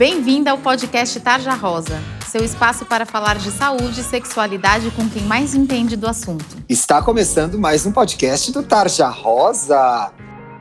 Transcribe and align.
Bem-vinda 0.00 0.50
ao 0.50 0.56
podcast 0.56 1.20
Tarja 1.20 1.52
Rosa, 1.52 2.00
seu 2.26 2.42
espaço 2.42 2.86
para 2.86 3.04
falar 3.04 3.36
de 3.36 3.50
saúde 3.50 4.00
e 4.00 4.02
sexualidade 4.02 4.90
com 4.92 5.06
quem 5.06 5.24
mais 5.24 5.54
entende 5.54 5.94
do 5.94 6.06
assunto. 6.06 6.56
Está 6.66 7.02
começando 7.02 7.58
mais 7.58 7.84
um 7.84 7.92
podcast 7.92 8.50
do 8.50 8.62
Tarja 8.62 9.08
Rosa. 9.08 10.10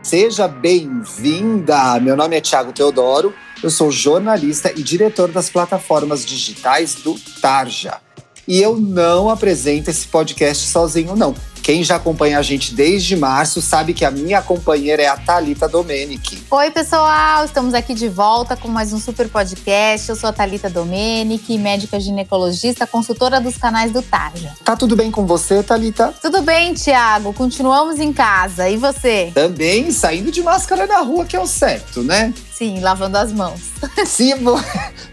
Seja 0.04 0.46
bem-vinda! 0.46 1.97
Meu 2.02 2.17
nome 2.17 2.36
é 2.36 2.41
Tiago 2.41 2.73
Teodoro, 2.73 3.33
eu 3.63 3.70
sou 3.70 3.89
jornalista 3.89 4.73
e 4.75 4.84
diretor 4.84 5.32
das 5.32 5.50
plataformas 5.50 6.26
digitais 6.26 6.96
do 6.96 7.18
Tarja. 7.42 8.02
E 8.46 8.62
eu 8.62 8.76
não 8.76 9.30
apresento 9.30 9.90
esse 9.90 10.06
podcast 10.06 10.68
sozinho, 10.68 11.16
não. 11.16 11.34
Quem 11.70 11.83
já 11.83 11.97
acompanha 11.97 12.39
a 12.39 12.41
gente 12.41 12.73
desde 12.73 13.15
março 13.15 13.61
sabe 13.61 13.93
que 13.93 14.04
a 14.04 14.09
minha 14.09 14.41
companheira 14.41 15.04
é 15.04 15.07
a 15.07 15.15
Thalita 15.15 15.68
Domenic. 15.68 16.41
Oi, 16.49 16.71
pessoal! 16.71 17.45
Estamos 17.45 17.75
aqui 17.75 17.93
de 17.93 18.09
volta 18.09 18.57
com 18.57 18.68
mais 18.68 18.91
um 18.91 18.99
super 18.99 19.29
podcast. 19.29 20.09
Eu 20.09 20.15
sou 20.15 20.32
a 20.32 20.33
Thalita 20.33 20.68
Domenic, 20.68 21.55
médica 21.60 22.00
ginecologista, 22.00 22.87
consultora 22.87 23.39
dos 23.39 23.55
canais 23.55 23.91
do 23.91 24.01
Tarja. 24.01 24.51
Tá 24.65 24.75
tudo 24.75 24.96
bem 24.96 25.11
com 25.11 25.27
você, 25.27 25.61
Thalita? 25.61 26.11
Tudo 26.19 26.41
bem, 26.41 26.74
Tiago. 26.74 27.33
Continuamos 27.33 27.99
em 27.99 28.11
casa. 28.11 28.68
E 28.68 28.75
você? 28.75 29.32
Também 29.36 29.91
saindo 29.91 30.32
de 30.32 30.41
máscara 30.41 30.88
na 30.88 31.01
rua, 31.01 31.24
que 31.24 31.36
é 31.36 31.39
o 31.39 31.46
certo, 31.46 32.02
né? 32.02 32.33
Sim, 32.52 32.80
lavando 32.80 33.19
as 33.19 33.31
mãos. 33.31 33.61
Se, 34.08 34.33
vo... 34.33 34.59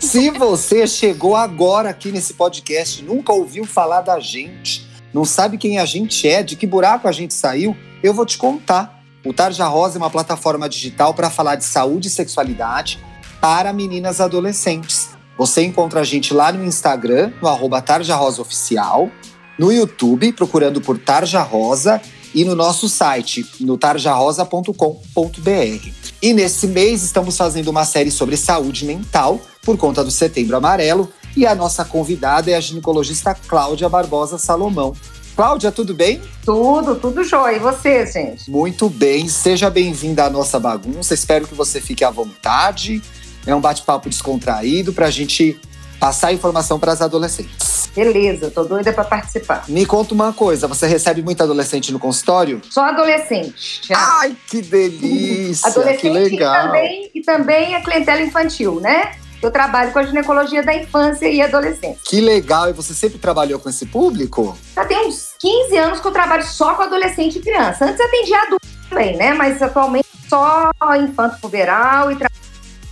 Se 0.01 0.31
você 0.31 0.87
chegou 0.87 1.37
agora 1.37 1.91
aqui 1.91 2.11
nesse 2.11 2.33
podcast, 2.33 3.05
nunca 3.05 3.31
ouviu 3.31 3.67
falar 3.67 4.01
da 4.01 4.19
gente, 4.19 4.86
não 5.17 5.25
sabe 5.25 5.57
quem 5.57 5.79
a 5.79 5.87
gente 5.87 6.29
é, 6.29 6.43
de 6.43 6.57
que 6.57 6.67
buraco 6.67 7.09
a 7.09 7.13
gente 7.13 7.33
saiu, 7.33 7.75
eu 8.03 8.13
vou 8.13 8.27
te 8.27 8.37
contar. 8.37 9.03
O 9.25 9.33
Tarja 9.33 9.67
Rosa 9.67 9.97
é 9.97 9.99
uma 9.99 10.11
plataforma 10.11 10.69
digital 10.69 11.15
para 11.15 11.31
falar 11.31 11.55
de 11.55 11.65
saúde 11.65 12.09
e 12.09 12.11
sexualidade 12.11 13.03
para 13.41 13.73
meninas 13.73 14.21
adolescentes. 14.21 15.09
Você 15.39 15.65
encontra 15.65 16.01
a 16.01 16.05
gente 16.05 16.35
lá 16.35 16.53
no 16.53 16.63
Instagram, 16.63 17.33
no 17.41 17.49
arroba 17.49 17.81
Tarja 17.81 18.15
Rosa 18.15 18.43
Oficial, 18.43 19.11
no 19.59 19.73
YouTube, 19.73 20.35
procurando 20.35 20.83
por 20.83 20.99
Tarja 20.99 21.41
Rosa, 21.41 21.99
e 22.35 22.45
no 22.45 22.55
nosso 22.55 22.87
site, 22.87 23.47
no 23.61 23.79
tarjarosa.com.br. 23.79 25.89
E 26.21 26.35
nesse 26.35 26.67
mês 26.67 27.03
estamos 27.03 27.35
fazendo 27.35 27.69
uma 27.69 27.87
série 27.87 28.11
sobre 28.11 28.37
saúde 28.37 28.85
mental, 28.85 29.41
por 29.63 29.79
conta 29.79 30.05
do 30.05 30.11
Setembro 30.11 30.55
Amarelo, 30.55 31.11
e 31.37 31.47
a 31.47 31.55
nossa 31.55 31.85
convidada 31.85 32.51
é 32.51 32.55
a 32.55 32.61
ginecologista 32.61 33.35
Cláudia 33.35 33.89
Barbosa 33.89 34.39
Salomão. 34.39 34.95
Cláudia, 35.37 35.71
tudo 35.71 35.93
bem? 35.93 36.23
Tudo, 36.43 36.97
tudo 36.97 37.23
jóia. 37.23 37.57
E 37.57 37.59
você, 37.59 38.07
gente? 38.07 38.51
Muito 38.51 38.89
bem. 38.89 39.29
Seja 39.29 39.69
bem-vinda 39.69 40.25
à 40.25 40.31
nossa 40.31 40.59
bagunça. 40.59 41.13
Espero 41.13 41.47
que 41.47 41.55
você 41.55 41.79
fique 41.79 42.03
à 42.03 42.11
vontade. 42.11 43.03
É 43.47 43.55
um 43.55 43.61
bate-papo 43.61 44.09
descontraído 44.09 44.95
para 44.95 45.07
a 45.07 45.11
gente 45.11 45.61
passar 46.01 46.33
informação 46.33 46.79
para 46.79 46.93
as 46.93 47.03
adolescentes. 47.03 47.91
Beleza, 47.95 48.51
tô 48.51 48.65
doida 48.65 48.93
para 48.93 49.05
participar. 49.05 49.65
Me 49.69 49.87
conta 49.87 50.13
uma 50.13 50.31
coisa, 50.31 50.67
você 50.67 50.87
recebe 50.87 51.23
muito 51.23 51.43
adolescente 51.43 51.91
no 51.91 51.99
consultório? 51.99 52.61
Só 52.69 52.85
adolescente. 52.85 53.81
Já. 53.87 53.97
Ai, 54.21 54.37
que 54.49 54.61
delícia! 54.61 55.71
adolescente 55.71 56.01
que 56.01 56.09
legal. 56.11 56.55
E 56.55 56.67
também, 56.67 57.11
e 57.15 57.21
também 57.23 57.75
a 57.75 57.83
clientela 57.83 58.21
infantil, 58.21 58.81
né? 58.81 59.13
Eu 59.43 59.51
trabalho 59.51 59.93
com 59.93 59.99
a 59.99 60.03
ginecologia 60.03 60.63
da 60.63 60.75
infância 60.75 61.29
e 61.29 61.41
adolescência. 61.43 61.99
Que 62.05 62.21
legal! 62.21 62.71
E 62.71 62.73
você 62.73 62.95
sempre 62.95 63.19
trabalhou 63.19 63.59
com 63.59 63.69
esse 63.69 63.87
público? 63.87 64.57
Já 64.75 64.85
tem 64.85 65.07
uns 65.07 65.35
15 65.39 65.77
anos 65.77 66.01
que 66.01 66.07
eu 66.07 66.13
trabalho 66.13 66.45
só 66.45 66.75
com 66.75 66.83
adolescente 66.83 67.39
e 67.39 67.43
criança. 67.43 67.85
Antes 67.85 68.01
eu 68.01 68.07
atendia 68.07 68.43
adulto 68.43 68.67
também, 68.89 69.17
né? 69.17 69.35
Mas 69.35 69.61
atualmente 69.63 70.07
só 70.29 70.71
infanto 70.97 71.39
puberal 71.41 72.11
e 72.11 72.19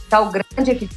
tal 0.09 0.31
grande 0.31 0.71
aqui 0.71 0.89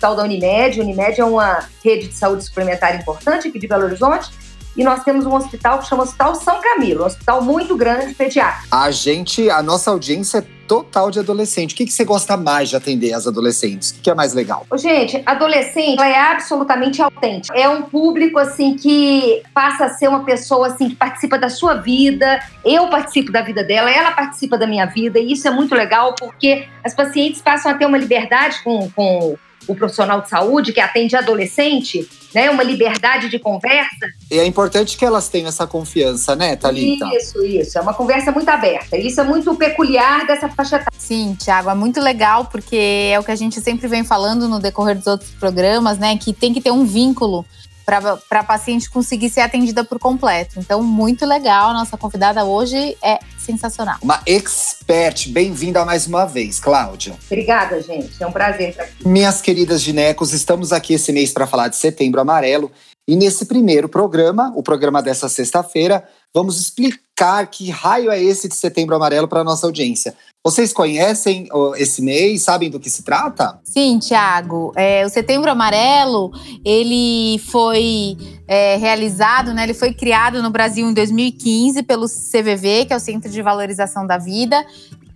da 0.00 0.22
Unimed. 0.22 0.80
Unimed 0.80 1.20
é 1.20 1.24
uma 1.24 1.66
rede 1.82 2.08
de 2.08 2.14
saúde 2.14 2.44
suplementar 2.44 2.94
importante 2.94 3.48
aqui 3.48 3.58
de 3.58 3.66
Belo 3.66 3.84
Horizonte. 3.84 4.30
E 4.76 4.82
nós 4.82 5.04
temos 5.04 5.24
um 5.26 5.34
hospital 5.34 5.78
que 5.78 5.86
chama 5.86 6.02
Hospital 6.02 6.34
São 6.34 6.60
Camilo, 6.60 7.02
um 7.02 7.06
hospital 7.06 7.42
muito 7.42 7.76
grande 7.76 8.14
pediátrico. 8.14 8.66
A 8.70 8.90
gente, 8.90 9.48
a 9.50 9.62
nossa 9.62 9.90
audiência 9.90 10.38
é 10.38 10.54
total 10.66 11.10
de 11.10 11.18
adolescente. 11.18 11.72
O 11.72 11.76
que, 11.76 11.84
que 11.84 11.92
você 11.92 12.04
gosta 12.04 12.36
mais 12.36 12.68
de 12.68 12.76
atender 12.76 13.12
as 13.12 13.26
adolescentes? 13.26 13.90
O 13.90 14.00
que 14.00 14.10
é 14.10 14.14
mais 14.14 14.34
legal? 14.34 14.66
Gente, 14.76 15.22
adolescente 15.24 16.00
é 16.00 16.18
absolutamente 16.18 17.00
autêntica. 17.00 17.56
É 17.56 17.68
um 17.68 17.82
público 17.82 18.38
assim 18.38 18.74
que 18.74 19.42
passa 19.52 19.86
a 19.86 19.88
ser 19.90 20.08
uma 20.08 20.24
pessoa 20.24 20.68
assim 20.68 20.88
que 20.88 20.96
participa 20.96 21.38
da 21.38 21.48
sua 21.48 21.74
vida. 21.74 22.40
Eu 22.64 22.88
participo 22.88 23.30
da 23.30 23.42
vida 23.42 23.62
dela, 23.62 23.90
ela 23.90 24.12
participa 24.12 24.56
da 24.56 24.66
minha 24.66 24.86
vida. 24.86 25.18
E 25.18 25.32
isso 25.32 25.46
é 25.46 25.50
muito 25.50 25.74
legal 25.74 26.14
porque 26.18 26.66
as 26.82 26.94
pacientes 26.94 27.40
passam 27.40 27.70
a 27.70 27.74
ter 27.74 27.86
uma 27.86 27.98
liberdade 27.98 28.62
com, 28.62 28.90
com 28.90 29.36
o 29.66 29.74
profissional 29.74 30.20
de 30.20 30.28
saúde 30.28 30.72
que 30.72 30.80
atende 30.80 31.16
adolescente, 31.16 32.08
né? 32.34 32.50
Uma 32.50 32.62
liberdade 32.62 33.28
de 33.28 33.38
conversa. 33.38 34.06
E 34.30 34.38
é 34.38 34.46
importante 34.46 34.96
que 34.96 35.04
elas 35.04 35.28
tenham 35.28 35.48
essa 35.48 35.66
confiança, 35.66 36.34
né, 36.34 36.56
Thalita? 36.56 37.06
Isso, 37.14 37.44
isso. 37.44 37.78
É 37.78 37.80
uma 37.80 37.94
conversa 37.94 38.32
muito 38.32 38.48
aberta. 38.48 38.96
Isso 38.96 39.20
é 39.20 39.24
muito 39.24 39.54
peculiar 39.54 40.26
dessa 40.26 40.48
faixa 40.48 40.76
etária. 40.76 40.92
Sim, 40.98 41.36
Tiago, 41.38 41.70
é 41.70 41.74
muito 41.74 42.00
legal 42.00 42.46
porque 42.46 43.10
é 43.12 43.18
o 43.18 43.24
que 43.24 43.30
a 43.30 43.36
gente 43.36 43.60
sempre 43.60 43.86
vem 43.86 44.04
falando 44.04 44.48
no 44.48 44.58
decorrer 44.58 44.96
dos 44.96 45.06
outros 45.06 45.30
programas, 45.30 45.98
né? 45.98 46.16
Que 46.16 46.32
tem 46.32 46.52
que 46.52 46.60
ter 46.60 46.70
um 46.70 46.84
vínculo 46.84 47.44
para 47.84 48.18
a 48.30 48.44
paciente 48.44 48.88
conseguir 48.90 49.30
ser 49.30 49.40
atendida 49.40 49.84
por 49.84 49.98
completo. 49.98 50.58
Então, 50.58 50.82
muito 50.82 51.26
legal. 51.26 51.72
Nossa 51.72 51.96
convidada 51.96 52.44
hoje 52.44 52.96
é 53.02 53.18
sensacional. 53.38 53.96
Uma 54.02 54.22
expert. 54.26 55.28
Bem-vinda 55.30 55.84
mais 55.84 56.06
uma 56.06 56.24
vez, 56.24 56.58
Cláudia. 56.58 57.14
Obrigada, 57.26 57.80
gente. 57.80 58.22
É 58.22 58.26
um 58.26 58.32
prazer 58.32 58.70
estar 58.70 58.84
aqui. 58.84 59.06
Minhas 59.06 59.40
queridas 59.40 59.82
ginecos, 59.82 60.32
estamos 60.32 60.72
aqui 60.72 60.94
esse 60.94 61.12
mês 61.12 61.32
para 61.32 61.46
falar 61.46 61.68
de 61.68 61.76
Setembro 61.76 62.20
Amarelo. 62.20 62.70
E 63.06 63.16
nesse 63.16 63.44
primeiro 63.44 63.86
programa, 63.86 64.50
o 64.56 64.62
programa 64.62 65.02
dessa 65.02 65.28
sexta-feira, 65.28 66.02
vamos 66.34 66.60
explicar 66.60 67.46
que 67.46 67.70
raio 67.70 68.10
é 68.10 68.20
esse 68.20 68.48
de 68.48 68.56
Setembro 68.56 68.96
Amarelo 68.96 69.28
para 69.28 69.44
nossa 69.44 69.66
audiência. 69.66 70.14
Vocês 70.46 70.74
conhecem 70.74 71.48
esse 71.76 72.02
mês? 72.02 72.42
Sabem 72.42 72.68
do 72.68 72.78
que 72.78 72.90
se 72.90 73.02
trata? 73.02 73.58
Sim, 73.64 73.98
Tiago. 73.98 74.72
É, 74.76 75.06
o 75.06 75.08
Setembro 75.08 75.50
Amarelo, 75.50 76.32
ele 76.62 77.38
foi 77.50 78.18
é, 78.46 78.76
realizado, 78.76 79.54
né? 79.54 79.62
Ele 79.62 79.72
foi 79.72 79.94
criado 79.94 80.42
no 80.42 80.50
Brasil 80.50 80.86
em 80.86 80.92
2015 80.92 81.82
pelo 81.84 82.06
CVV, 82.06 82.84
que 82.84 82.92
é 82.92 82.96
o 82.96 83.00
Centro 83.00 83.30
de 83.30 83.40
Valorização 83.40 84.06
da 84.06 84.18
Vida, 84.18 84.66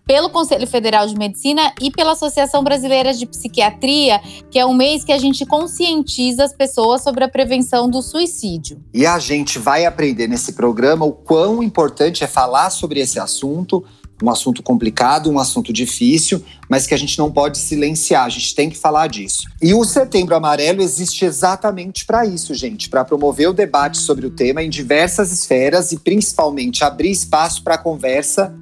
pelo 0.08 0.30
Conselho 0.30 0.66
Federal 0.66 1.06
de 1.06 1.14
Medicina 1.14 1.70
e 1.82 1.90
pela 1.90 2.12
Associação 2.12 2.64
Brasileira 2.64 3.12
de 3.12 3.26
Psiquiatria, 3.26 4.18
que 4.50 4.58
é 4.58 4.64
um 4.64 4.72
mês 4.72 5.04
que 5.04 5.12
a 5.12 5.18
gente 5.18 5.44
conscientiza 5.44 6.44
as 6.44 6.52
pessoas 6.54 7.02
sobre 7.02 7.24
a 7.24 7.28
prevenção 7.28 7.90
do 7.90 8.00
suicídio. 8.00 8.82
E 8.94 9.04
a 9.04 9.18
gente 9.18 9.58
vai 9.58 9.84
aprender 9.84 10.26
nesse 10.26 10.54
programa 10.54 11.04
o 11.04 11.12
quão 11.12 11.62
importante 11.62 12.24
é 12.24 12.26
falar 12.26 12.70
sobre 12.70 13.00
esse 13.00 13.20
assunto, 13.20 13.84
um 14.22 14.30
assunto 14.30 14.62
complicado, 14.62 15.30
um 15.30 15.38
assunto 15.38 15.74
difícil, 15.74 16.42
mas 16.70 16.86
que 16.86 16.94
a 16.94 16.98
gente 16.98 17.18
não 17.18 17.30
pode 17.30 17.58
silenciar, 17.58 18.24
a 18.24 18.30
gente 18.30 18.54
tem 18.54 18.70
que 18.70 18.78
falar 18.78 19.08
disso. 19.08 19.46
E 19.60 19.74
o 19.74 19.84
Setembro 19.84 20.34
Amarelo 20.34 20.80
existe 20.80 21.26
exatamente 21.26 22.06
para 22.06 22.24
isso, 22.24 22.54
gente, 22.54 22.88
para 22.88 23.04
promover 23.04 23.50
o 23.50 23.52
debate 23.52 23.98
sobre 23.98 24.26
o 24.26 24.30
tema 24.30 24.62
em 24.62 24.70
diversas 24.70 25.30
esferas 25.30 25.92
e 25.92 25.98
principalmente 25.98 26.82
abrir 26.82 27.10
espaço 27.10 27.62
para 27.62 27.76
conversa 27.76 28.56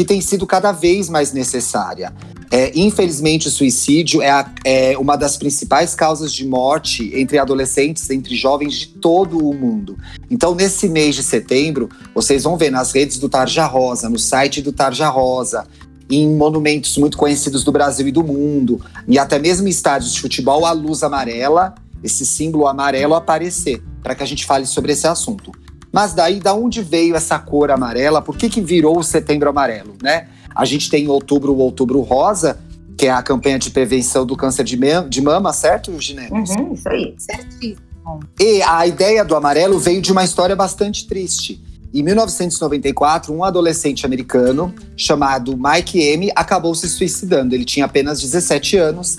que 0.00 0.04
tem 0.06 0.22
sido 0.22 0.46
cada 0.46 0.72
vez 0.72 1.10
mais 1.10 1.30
necessária. 1.30 2.10
É, 2.50 2.72
infelizmente, 2.74 3.48
o 3.48 3.50
suicídio 3.50 4.22
é, 4.22 4.30
a, 4.30 4.50
é, 4.64 4.96
uma 4.96 5.14
das 5.14 5.36
principais 5.36 5.94
causas 5.94 6.32
de 6.32 6.46
morte 6.46 7.12
entre 7.14 7.36
adolescentes, 7.36 8.08
entre 8.08 8.34
jovens 8.34 8.76
de 8.76 8.86
todo 8.86 9.36
o 9.36 9.52
mundo. 9.52 9.98
Então, 10.30 10.54
nesse 10.54 10.88
mês 10.88 11.16
de 11.16 11.22
setembro, 11.22 11.90
vocês 12.14 12.44
vão 12.44 12.56
ver 12.56 12.70
nas 12.70 12.92
redes 12.92 13.18
do 13.18 13.28
Tarja 13.28 13.66
Rosa, 13.66 14.08
no 14.08 14.18
site 14.18 14.62
do 14.62 14.72
Tarja 14.72 15.10
Rosa, 15.10 15.66
em 16.08 16.34
monumentos 16.34 16.96
muito 16.96 17.18
conhecidos 17.18 17.62
do 17.62 17.70
Brasil 17.70 18.08
e 18.08 18.10
do 18.10 18.24
mundo, 18.24 18.80
e 19.06 19.18
até 19.18 19.38
mesmo 19.38 19.68
em 19.68 19.70
estádios 19.70 20.14
de 20.14 20.20
futebol, 20.22 20.64
a 20.64 20.72
luz 20.72 21.02
amarela, 21.02 21.74
esse 22.02 22.24
símbolo 22.24 22.66
amarelo 22.66 23.14
aparecer, 23.14 23.82
para 24.02 24.14
que 24.14 24.22
a 24.22 24.26
gente 24.26 24.46
fale 24.46 24.64
sobre 24.64 24.92
esse 24.92 25.06
assunto. 25.06 25.52
Mas 25.92 26.14
daí, 26.14 26.38
da 26.38 26.54
onde 26.54 26.82
veio 26.82 27.16
essa 27.16 27.38
cor 27.38 27.70
amarela? 27.70 28.22
Por 28.22 28.36
que, 28.36 28.48
que 28.48 28.60
virou 28.60 28.98
o 28.98 29.02
setembro 29.02 29.48
amarelo, 29.48 29.94
né? 30.02 30.28
A 30.54 30.64
gente 30.64 30.88
tem 30.88 31.04
em 31.04 31.08
outubro 31.08 31.52
o 31.52 31.58
Outubro 31.58 32.00
Rosa, 32.00 32.58
que 32.96 33.06
é 33.06 33.10
a 33.10 33.22
campanha 33.22 33.58
de 33.58 33.70
prevenção 33.70 34.26
do 34.26 34.36
câncer 34.36 34.64
de, 34.64 34.78
de 35.08 35.22
mama, 35.22 35.52
certo, 35.52 35.98
Ginete? 36.00 36.32
Uhum, 36.32 36.74
isso 36.74 36.88
aí. 36.88 37.14
Certíssimo. 37.18 37.90
E 38.38 38.62
a 38.62 38.86
ideia 38.86 39.24
do 39.24 39.34
amarelo 39.36 39.78
veio 39.78 40.02
de 40.02 40.10
uma 40.12 40.24
história 40.24 40.56
bastante 40.56 41.06
triste. 41.06 41.62
Em 41.92 42.02
1994, 42.02 43.32
um 43.34 43.42
adolescente 43.42 44.06
americano 44.06 44.72
chamado 44.96 45.56
Mike 45.56 46.00
M 46.00 46.30
acabou 46.36 46.74
se 46.74 46.88
suicidando. 46.88 47.54
Ele 47.54 47.64
tinha 47.64 47.86
apenas 47.86 48.20
17 48.20 48.76
anos 48.76 49.18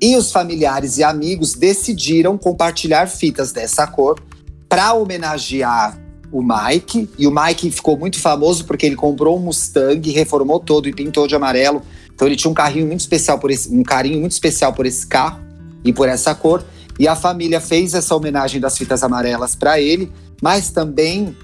e 0.00 0.16
os 0.16 0.32
familiares 0.32 0.98
e 0.98 1.04
amigos 1.04 1.54
decidiram 1.54 2.36
compartilhar 2.36 3.06
fitas 3.06 3.52
dessa 3.52 3.86
cor 3.86 4.20
para 4.68 4.92
homenagear 4.94 5.98
o 6.32 6.42
Mike. 6.42 7.08
E 7.18 7.26
o 7.26 7.30
Mike 7.30 7.70
ficou 7.70 7.98
muito 7.98 8.20
famoso 8.20 8.64
porque 8.64 8.86
ele 8.86 8.96
comprou 8.96 9.36
um 9.36 9.40
Mustang, 9.40 10.10
reformou 10.10 10.60
todo 10.60 10.88
e 10.88 10.92
pintou 10.92 11.26
de 11.26 11.34
amarelo. 11.34 11.82
Então 12.14 12.26
ele 12.26 12.36
tinha 12.36 12.50
um 12.50 12.54
carrinho 12.54 12.86
muito 12.86 13.00
especial 13.00 13.38
por 13.38 13.50
esse, 13.50 13.74
um 13.74 13.82
carinho 13.82 14.20
muito 14.20 14.32
especial 14.32 14.72
por 14.72 14.86
esse 14.86 15.06
carro. 15.06 15.40
e 15.84 15.92
por 15.92 16.08
essa 16.08 16.34
cor. 16.34 16.64
E 16.98 17.06
a 17.06 17.14
família 17.14 17.60
fez 17.60 17.94
essa 17.94 18.14
homenagem 18.14 18.60
das 18.60 18.76
fitas 18.76 19.04
amarelas 19.04 19.54
para 19.54 19.80
ele, 19.80 20.12
mas 20.42 20.70
também 20.70 21.36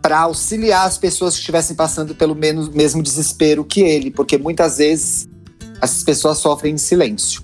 para 0.00 0.20
auxiliar 0.20 0.86
as 0.86 0.96
pessoas 0.98 1.34
que 1.34 1.40
estivessem 1.40 1.76
passando 1.76 2.14
pelo 2.14 2.34
mesmo 2.34 3.02
desespero 3.02 3.64
que 3.64 3.80
ele, 3.80 4.10
porque 4.10 4.38
muitas 4.38 4.78
vezes 4.78 5.28
essas 5.80 6.02
pessoas 6.02 6.38
sofrem 6.38 6.74
em 6.74 6.78
silêncio. 6.78 7.42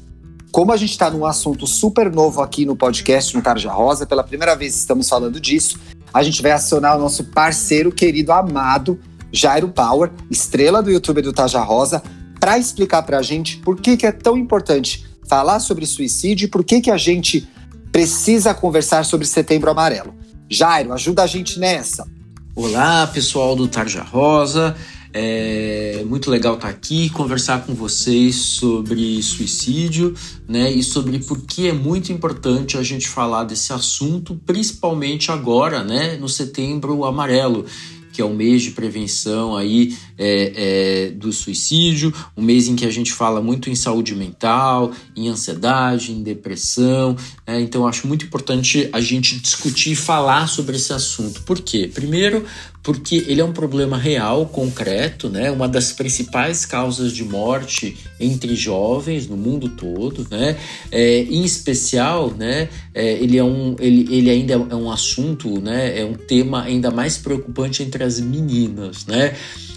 Como 0.50 0.72
a 0.72 0.76
gente 0.76 0.92
está 0.92 1.10
num 1.10 1.24
assunto 1.24 1.66
super 1.66 2.10
novo 2.10 2.40
aqui 2.40 2.64
no 2.64 2.74
podcast 2.74 3.36
no 3.36 3.42
Tarja 3.42 3.70
Rosa, 3.70 4.06
pela 4.06 4.24
primeira 4.24 4.56
vez 4.56 4.74
estamos 4.74 5.08
falando 5.08 5.40
disso, 5.40 5.78
a 6.12 6.22
gente 6.22 6.42
vai 6.42 6.52
acionar 6.52 6.96
o 6.96 7.00
nosso 7.00 7.24
parceiro 7.24 7.92
querido 7.92 8.32
amado, 8.32 8.98
Jairo 9.32 9.68
Power, 9.68 10.10
estrela 10.30 10.82
do 10.82 10.90
YouTube 10.90 11.22
do 11.22 11.32
Tarja 11.32 11.60
Rosa, 11.60 12.02
para 12.40 12.58
explicar 12.58 13.02
para 13.02 13.18
a 13.18 13.22
gente 13.22 13.58
por 13.58 13.80
que, 13.80 13.96
que 13.96 14.06
é 14.06 14.12
tão 14.12 14.36
importante 14.36 15.06
falar 15.28 15.60
sobre 15.60 15.84
suicídio 15.86 16.46
e 16.46 16.48
por 16.48 16.64
que, 16.64 16.80
que 16.80 16.90
a 16.90 16.96
gente 16.96 17.48
precisa 17.92 18.54
conversar 18.54 19.04
sobre 19.04 19.26
Setembro 19.26 19.70
Amarelo. 19.70 20.14
Jairo, 20.48 20.92
ajuda 20.92 21.22
a 21.22 21.26
gente 21.26 21.58
nessa. 21.58 22.06
Olá, 22.54 23.06
pessoal 23.06 23.54
do 23.54 23.68
Tarja 23.68 24.02
Rosa. 24.02 24.74
É 25.12 26.04
muito 26.06 26.30
legal 26.30 26.54
estar 26.54 26.68
aqui 26.68 27.08
conversar 27.10 27.64
com 27.64 27.74
vocês 27.74 28.36
sobre 28.36 29.22
suicídio, 29.22 30.14
né? 30.48 30.70
E 30.70 30.82
sobre 30.82 31.18
por 31.18 31.40
que 31.42 31.68
é 31.68 31.72
muito 31.72 32.12
importante 32.12 32.76
a 32.76 32.82
gente 32.82 33.08
falar 33.08 33.44
desse 33.44 33.72
assunto, 33.72 34.38
principalmente 34.46 35.30
agora, 35.30 35.82
né? 35.82 36.16
No 36.16 36.28
Setembro 36.28 37.04
Amarelo 37.04 37.64
que 38.18 38.22
é 38.22 38.24
o 38.24 38.34
mês 38.34 38.64
de 38.64 38.72
prevenção 38.72 39.56
aí 39.56 39.96
é, 40.18 40.52
é, 40.56 41.10
do 41.12 41.32
suicídio, 41.32 42.12
um 42.36 42.42
mês 42.42 42.66
em 42.66 42.74
que 42.74 42.84
a 42.84 42.90
gente 42.90 43.12
fala 43.12 43.40
muito 43.40 43.70
em 43.70 43.76
saúde 43.76 44.12
mental, 44.12 44.90
em 45.14 45.28
ansiedade, 45.28 46.10
em 46.10 46.20
depressão. 46.20 47.14
Né? 47.46 47.60
Então, 47.60 47.86
acho 47.86 48.08
muito 48.08 48.24
importante 48.24 48.88
a 48.92 49.00
gente 49.00 49.38
discutir 49.38 49.92
e 49.92 49.94
falar 49.94 50.48
sobre 50.48 50.74
esse 50.74 50.92
assunto. 50.92 51.42
Por 51.42 51.60
quê? 51.60 51.88
Primeiro, 51.94 52.44
porque 52.82 53.24
ele 53.28 53.40
é 53.40 53.44
um 53.44 53.52
problema 53.52 53.98
real, 53.98 54.46
concreto, 54.46 55.28
né? 55.28 55.50
Uma 55.50 55.68
das 55.68 55.92
principais 55.92 56.64
causas 56.64 57.12
de 57.12 57.22
morte 57.22 57.98
entre 58.18 58.56
jovens 58.56 59.26
no 59.26 59.36
mundo 59.36 59.68
todo, 59.68 60.26
né? 60.30 60.56
É, 60.90 61.22
em 61.24 61.44
especial, 61.44 62.30
né? 62.30 62.68
É, 62.94 63.12
ele 63.12 63.36
é 63.36 63.44
um, 63.44 63.76
ele, 63.78 64.08
ele 64.10 64.30
ainda 64.30 64.54
é 64.54 64.74
um 64.74 64.90
assunto, 64.90 65.60
né? 65.60 66.00
É 66.00 66.04
um 66.04 66.14
tema 66.14 66.62
ainda 66.62 66.90
mais 66.90 67.18
preocupante 67.18 67.82
entre 67.82 68.02
as 68.08 68.20
meninas, 68.20 69.06
né? 69.06 69.34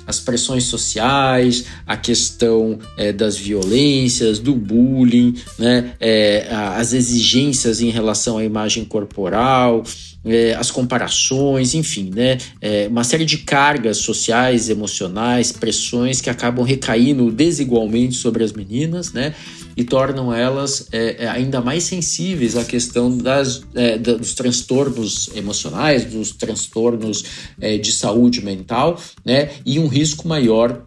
as 0.07 0.19
pressões 0.19 0.63
sociais, 0.65 1.65
a 1.85 1.95
questão 1.95 2.79
é, 2.97 3.13
das 3.13 3.37
violências, 3.37 4.39
do 4.39 4.55
bullying, 4.55 5.35
né, 5.57 5.93
é, 5.99 6.47
as 6.49 6.91
exigências 6.91 7.81
em 7.81 7.89
relação 7.89 8.37
à 8.37 8.43
imagem 8.43 8.83
corporal, 8.83 9.83
é, 10.23 10.53
as 10.53 10.69
comparações, 10.69 11.73
enfim, 11.73 12.11
né? 12.13 12.37
É, 12.61 12.87
uma 12.87 13.03
série 13.03 13.25
de 13.25 13.39
cargas 13.39 13.97
sociais, 13.97 14.69
emocionais, 14.69 15.51
pressões 15.51 16.21
que 16.21 16.29
acabam 16.29 16.63
recaindo 16.63 17.31
desigualmente 17.31 18.15
sobre 18.15 18.43
as 18.43 18.53
meninas, 18.53 19.13
né? 19.13 19.33
E 19.81 19.83
tornam 19.83 20.31
elas 20.31 20.89
é, 20.91 21.23
é 21.23 21.27
ainda 21.27 21.59
mais 21.59 21.85
sensíveis 21.85 22.55
à 22.55 22.63
questão 22.63 23.17
das, 23.17 23.63
é, 23.73 23.97
dos 23.97 24.35
transtornos 24.35 25.31
emocionais, 25.35 26.05
dos 26.05 26.29
transtornos 26.33 27.25
é, 27.59 27.79
de 27.79 27.91
saúde 27.91 28.45
mental, 28.45 29.01
né? 29.25 29.49
E 29.65 29.79
um 29.79 29.87
risco 29.87 30.27
maior 30.27 30.83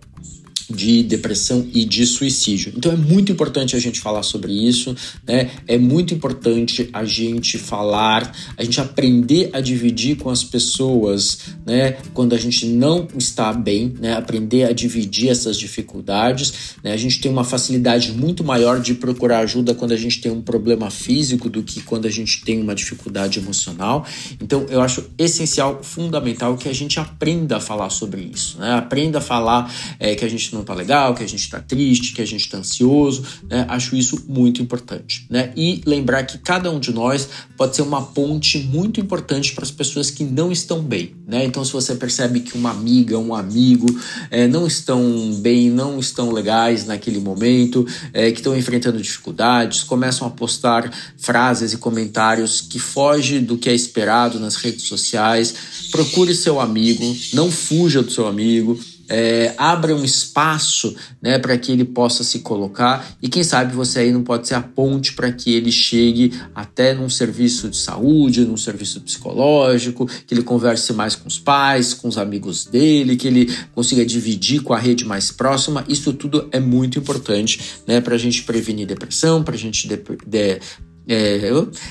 de 0.70 1.02
depressão 1.02 1.66
e 1.72 1.84
de 1.84 2.06
suicídio. 2.06 2.72
Então 2.76 2.92
é 2.92 2.96
muito 2.96 3.30
importante 3.30 3.76
a 3.76 3.78
gente 3.78 4.00
falar 4.00 4.22
sobre 4.22 4.52
isso, 4.52 4.94
né? 5.26 5.50
É 5.66 5.76
muito 5.76 6.14
importante 6.14 6.88
a 6.92 7.04
gente 7.04 7.58
falar, 7.58 8.32
a 8.56 8.64
gente 8.64 8.80
aprender 8.80 9.50
a 9.52 9.60
dividir 9.60 10.16
com 10.16 10.30
as 10.30 10.42
pessoas, 10.42 11.38
né? 11.66 11.92
Quando 12.12 12.34
a 12.34 12.38
gente 12.38 12.66
não 12.66 13.06
está 13.16 13.52
bem, 13.52 13.94
né? 14.00 14.14
Aprender 14.14 14.64
a 14.64 14.72
dividir 14.72 15.28
essas 15.28 15.58
dificuldades, 15.58 16.76
né? 16.82 16.92
A 16.92 16.96
gente 16.96 17.20
tem 17.20 17.30
uma 17.30 17.44
facilidade 17.44 18.12
muito 18.12 18.42
maior 18.42 18.80
de 18.80 18.94
procurar 18.94 19.40
ajuda 19.40 19.74
quando 19.74 19.92
a 19.92 19.96
gente 19.96 20.20
tem 20.20 20.32
um 20.32 20.40
problema 20.40 20.90
físico 20.90 21.50
do 21.50 21.62
que 21.62 21.82
quando 21.82 22.06
a 22.06 22.10
gente 22.10 22.44
tem 22.44 22.60
uma 22.60 22.74
dificuldade 22.74 23.38
emocional. 23.38 24.06
Então 24.40 24.66
eu 24.68 24.80
acho 24.80 25.04
essencial, 25.18 25.82
fundamental 25.82 26.56
que 26.56 26.68
a 26.68 26.72
gente 26.72 26.98
aprenda 26.98 27.56
a 27.56 27.60
falar 27.60 27.90
sobre 27.90 28.22
isso, 28.22 28.58
né? 28.58 28.72
Aprenda 28.72 29.18
a 29.18 29.20
falar 29.20 29.72
é, 29.98 30.14
que 30.14 30.24
a 30.24 30.28
gente 30.28 30.53
não 30.54 30.64
tá 30.64 30.72
legal, 30.72 31.14
que 31.14 31.22
a 31.22 31.28
gente 31.28 31.50
tá 31.50 31.60
triste, 31.60 32.14
que 32.14 32.22
a 32.22 32.26
gente 32.26 32.48
tá 32.48 32.58
ansioso, 32.58 33.24
né? 33.48 33.66
Acho 33.68 33.96
isso 33.96 34.24
muito 34.28 34.62
importante, 34.62 35.26
né? 35.28 35.52
E 35.56 35.82
lembrar 35.84 36.24
que 36.24 36.38
cada 36.38 36.70
um 36.70 36.80
de 36.80 36.92
nós 36.92 37.28
pode 37.56 37.76
ser 37.76 37.82
uma 37.82 38.02
ponte 38.02 38.58
muito 38.58 39.00
importante 39.00 39.52
para 39.52 39.64
as 39.64 39.70
pessoas 39.70 40.10
que 40.10 40.24
não 40.24 40.50
estão 40.50 40.82
bem, 40.82 41.14
né? 41.26 41.44
Então, 41.44 41.64
se 41.64 41.72
você 41.72 41.94
percebe 41.94 42.40
que 42.40 42.56
uma 42.56 42.70
amiga, 42.70 43.18
um 43.18 43.34
amigo 43.34 43.86
é, 44.30 44.46
não 44.46 44.66
estão 44.66 45.34
bem, 45.40 45.70
não 45.70 45.98
estão 45.98 46.30
legais 46.30 46.86
naquele 46.86 47.20
momento, 47.20 47.86
é, 48.12 48.30
que 48.30 48.38
estão 48.38 48.56
enfrentando 48.56 49.00
dificuldades, 49.00 49.82
começam 49.82 50.26
a 50.26 50.30
postar 50.30 50.90
frases 51.16 51.72
e 51.72 51.76
comentários 51.76 52.60
que 52.60 52.78
fogem 52.78 53.42
do 53.42 53.58
que 53.58 53.68
é 53.68 53.74
esperado 53.74 54.38
nas 54.38 54.56
redes 54.56 54.84
sociais, 54.84 55.54
procure 55.90 56.34
seu 56.34 56.60
amigo, 56.60 57.14
não 57.32 57.50
fuja 57.50 58.02
do 58.02 58.10
seu 58.10 58.26
amigo 58.26 58.78
é, 59.08 59.54
abra 59.56 59.94
um 59.94 60.04
espaço 60.04 60.94
né, 61.20 61.38
para 61.38 61.56
que 61.56 61.72
ele 61.72 61.84
possa 61.84 62.24
se 62.24 62.40
colocar 62.40 63.06
e 63.22 63.28
quem 63.28 63.42
sabe 63.42 63.74
você 63.74 64.00
aí 64.00 64.12
não 64.12 64.22
pode 64.22 64.48
ser 64.48 64.54
a 64.54 64.60
ponte 64.60 65.12
para 65.12 65.30
que 65.32 65.52
ele 65.52 65.70
chegue 65.70 66.32
até 66.54 66.94
num 66.94 67.08
serviço 67.08 67.68
de 67.68 67.76
saúde, 67.76 68.44
num 68.44 68.56
serviço 68.56 69.00
psicológico, 69.00 70.06
que 70.06 70.34
ele 70.34 70.42
converse 70.42 70.92
mais 70.92 71.14
com 71.14 71.28
os 71.28 71.38
pais, 71.38 71.94
com 71.94 72.08
os 72.08 72.18
amigos 72.18 72.66
dele, 72.66 73.16
que 73.16 73.28
ele 73.28 73.54
consiga 73.74 74.04
dividir 74.04 74.62
com 74.62 74.72
a 74.72 74.78
rede 74.78 75.04
mais 75.04 75.30
próxima. 75.30 75.84
Isso 75.88 76.12
tudo 76.12 76.48
é 76.52 76.60
muito 76.60 76.98
importante 76.98 77.60
né, 77.86 78.00
para 78.00 78.14
a 78.14 78.18
gente 78.18 78.42
prevenir 78.44 78.86
depressão, 78.86 79.42
para 79.42 79.54
a 79.54 79.58
gente 79.58 79.86
de, 79.88 79.96
de, 79.96 80.60
é, 81.06 81.50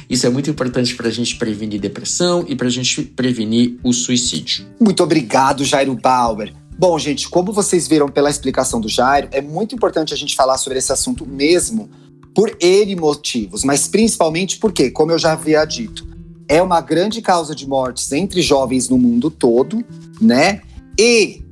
isso 0.09 0.25
é 0.25 0.29
muito 0.29 0.49
importante 0.49 0.95
para 0.95 1.07
a 1.07 1.11
gente 1.11 1.35
prevenir 1.35 1.79
depressão 1.79 2.45
e 2.47 2.55
para 2.55 2.67
a 2.67 2.71
gente 2.71 3.01
prevenir 3.03 3.77
o 3.83 3.93
suicídio. 3.93 4.65
Muito 4.79 5.03
obrigado, 5.03 5.63
Jairo 5.63 5.95
Bauer. 5.95 6.62
Bom, 6.77 6.97
gente, 6.97 7.29
como 7.29 7.53
vocês 7.53 7.87
viram 7.87 8.09
pela 8.09 8.29
explicação 8.29 8.81
do 8.81 8.89
Jairo, 8.89 9.29
é 9.31 9.41
muito 9.41 9.75
importante 9.75 10.13
a 10.13 10.17
gente 10.17 10.35
falar 10.35 10.57
sobre 10.57 10.79
esse 10.79 10.91
assunto 10.91 11.25
mesmo 11.25 11.89
por 12.33 12.55
N 12.59 12.95
motivos, 12.95 13.63
mas 13.63 13.87
principalmente 13.87 14.57
porque, 14.57 14.89
como 14.89 15.11
eu 15.11 15.19
já 15.19 15.33
havia 15.33 15.63
dito, 15.65 16.05
é 16.47 16.61
uma 16.61 16.81
grande 16.81 17.21
causa 17.21 17.55
de 17.55 17.67
mortes 17.67 18.11
entre 18.11 18.41
jovens 18.41 18.89
no 18.89 18.97
mundo 18.97 19.29
todo, 19.29 19.83
né? 20.19 20.61
E 20.99 21.43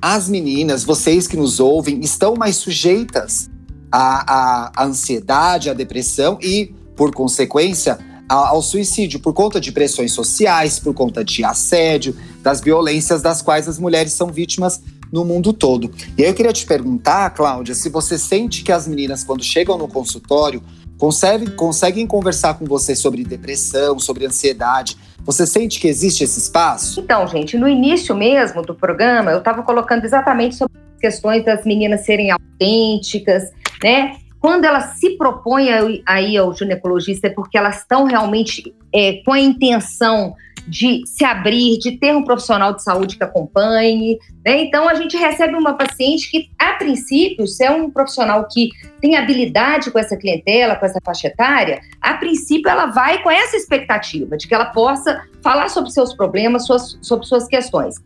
as 0.00 0.28
meninas, 0.28 0.84
vocês 0.84 1.26
que 1.26 1.36
nos 1.36 1.58
ouvem, 1.60 2.00
estão 2.00 2.34
mais 2.34 2.56
sujeitas 2.56 3.50
à, 3.90 4.32
à, 4.32 4.72
à 4.76 4.84
ansiedade, 4.84 5.70
à 5.70 5.74
depressão 5.74 6.38
e, 6.40 6.74
por 6.94 7.12
consequência, 7.12 7.98
ao 8.28 8.60
suicídio 8.60 9.20
por 9.20 9.32
conta 9.32 9.60
de 9.60 9.72
pressões 9.72 10.12
sociais, 10.12 10.78
por 10.78 10.92
conta 10.92 11.24
de 11.24 11.44
assédio, 11.44 12.14
das 12.42 12.60
violências 12.60 13.22
das 13.22 13.40
quais 13.40 13.68
as 13.68 13.78
mulheres 13.78 14.12
são 14.12 14.28
vítimas 14.28 14.82
no 15.12 15.24
mundo 15.24 15.52
todo. 15.52 15.90
E 16.16 16.22
aí 16.22 16.28
eu 16.28 16.34
queria 16.34 16.52
te 16.52 16.66
perguntar, 16.66 17.30
Cláudia, 17.30 17.74
se 17.74 17.88
você 17.88 18.18
sente 18.18 18.62
que 18.62 18.70
as 18.70 18.86
meninas, 18.86 19.24
quando 19.24 19.42
chegam 19.42 19.78
no 19.78 19.88
consultório, 19.88 20.62
conseguem, 20.98 21.48
conseguem 21.48 22.06
conversar 22.06 22.54
com 22.54 22.66
você 22.66 22.94
sobre 22.94 23.24
depressão, 23.24 23.98
sobre 23.98 24.26
ansiedade. 24.26 24.96
Você 25.24 25.46
sente 25.46 25.80
que 25.80 25.88
existe 25.88 26.24
esse 26.24 26.38
espaço? 26.38 27.00
Então, 27.00 27.26
gente, 27.26 27.56
no 27.56 27.68
início 27.68 28.14
mesmo 28.14 28.62
do 28.62 28.74
programa, 28.74 29.30
eu 29.30 29.38
estava 29.38 29.62
colocando 29.62 30.04
exatamente 30.04 30.56
sobre 30.56 30.76
questões 31.00 31.44
das 31.44 31.64
meninas 31.64 32.04
serem 32.04 32.30
autênticas, 32.30 33.44
né? 33.82 34.16
Quando 34.40 34.64
elas 34.64 34.98
se 34.98 35.16
propõem 35.16 36.02
aí 36.06 36.36
ao 36.36 36.54
ginecologista 36.54 37.26
é 37.26 37.30
porque 37.30 37.58
elas 37.58 37.78
estão 37.78 38.04
realmente 38.04 38.74
é, 38.94 39.22
com 39.24 39.32
a 39.32 39.40
intenção 39.40 40.34
de 40.68 41.02
se 41.06 41.24
abrir, 41.24 41.78
de 41.78 41.92
ter 41.92 42.14
um 42.14 42.22
profissional 42.22 42.74
de 42.74 42.82
saúde 42.82 43.16
que 43.16 43.24
acompanhe. 43.24 44.18
Né? 44.44 44.62
Então, 44.62 44.86
a 44.88 44.94
gente 44.94 45.16
recebe 45.16 45.54
uma 45.54 45.74
paciente 45.74 46.30
que, 46.30 46.50
a 46.58 46.74
princípio, 46.74 47.46
se 47.46 47.64
é 47.64 47.70
um 47.70 47.90
profissional 47.90 48.46
que 48.46 48.68
tem 49.00 49.16
habilidade 49.16 49.90
com 49.90 49.98
essa 49.98 50.16
clientela, 50.16 50.76
com 50.76 50.84
essa 50.84 51.00
faixa 51.02 51.28
etária, 51.28 51.80
a 52.00 52.14
princípio 52.14 52.70
ela 52.70 52.86
vai 52.86 53.22
com 53.22 53.30
essa 53.30 53.56
expectativa 53.56 54.36
de 54.36 54.46
que 54.46 54.54
ela 54.54 54.66
possa 54.66 55.22
falar 55.42 55.68
sobre 55.70 55.90
seus 55.90 56.14
problemas, 56.14 56.66
suas, 56.66 56.98
sobre 57.00 57.26
suas 57.26 57.48
questões. 57.48 57.96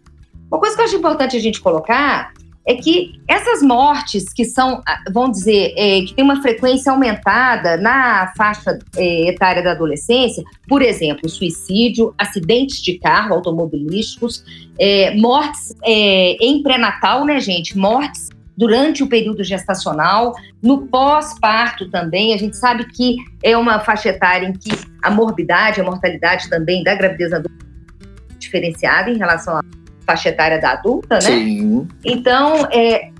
Uma 0.49 0.61
coisa 0.61 0.77
que 0.77 0.83
eu 0.83 0.85
acho 0.85 0.97
importante 0.97 1.37
a 1.37 1.41
gente 1.41 1.61
colocar 1.61 2.33
é 2.67 2.75
que 2.75 3.21
essas 3.27 3.63
mortes 3.63 4.33
que 4.33 4.45
são, 4.45 4.81
ah, 4.87 4.99
vamos 5.13 5.39
dizer, 5.39 5.75
é, 5.77 6.03
que 6.03 6.15
tem 6.15 6.25
uma 6.25 6.41
frequência 6.41 6.93
aumentada 6.93 7.77
na 7.77 8.33
faixa 8.37 8.79
é, 8.97 9.29
etária 9.29 9.63
da 9.63 9.73
adolescência, 9.73 10.45
por 10.69 10.81
exemplo, 10.81 11.29
suicídio, 11.29 12.15
acidentes 12.17 12.81
de 12.81 12.99
carro 12.99 13.35
automobilísticos, 13.35 14.45
é, 14.79 15.15
mortes 15.17 15.75
é, 15.85 16.37
em 16.41 16.63
pré-natal, 16.63 17.25
né, 17.25 17.41
gente? 17.41 17.77
Mortes 17.77 18.29
durante 18.57 19.03
o 19.03 19.09
período 19.09 19.43
gestacional, 19.43 20.35
no 20.63 20.87
pós-parto 20.87 21.91
também. 21.91 22.33
A 22.35 22.37
gente 22.37 22.57
sabe 22.57 22.85
que 22.87 23.17
é 23.43 23.57
uma 23.57 23.81
faixa 23.81 24.11
etária 24.11 24.47
em 24.47 24.53
que 24.53 24.71
a 25.03 25.11
morbidade, 25.11 25.81
a 25.81 25.85
mortalidade 25.85 26.49
também 26.49 26.85
da 26.85 26.95
gravidez 26.95 27.33
adulta 27.33 27.65
é 28.31 28.39
diferenciada 28.39 29.11
em 29.11 29.17
relação 29.17 29.57
à 29.57 29.63
faixa 30.13 30.29
etária 30.29 30.61
da 30.61 30.73
adulta, 30.73 31.15
né? 31.17 31.21
Sim. 31.21 31.89
Então, 32.05 32.67
é, 32.71 33.11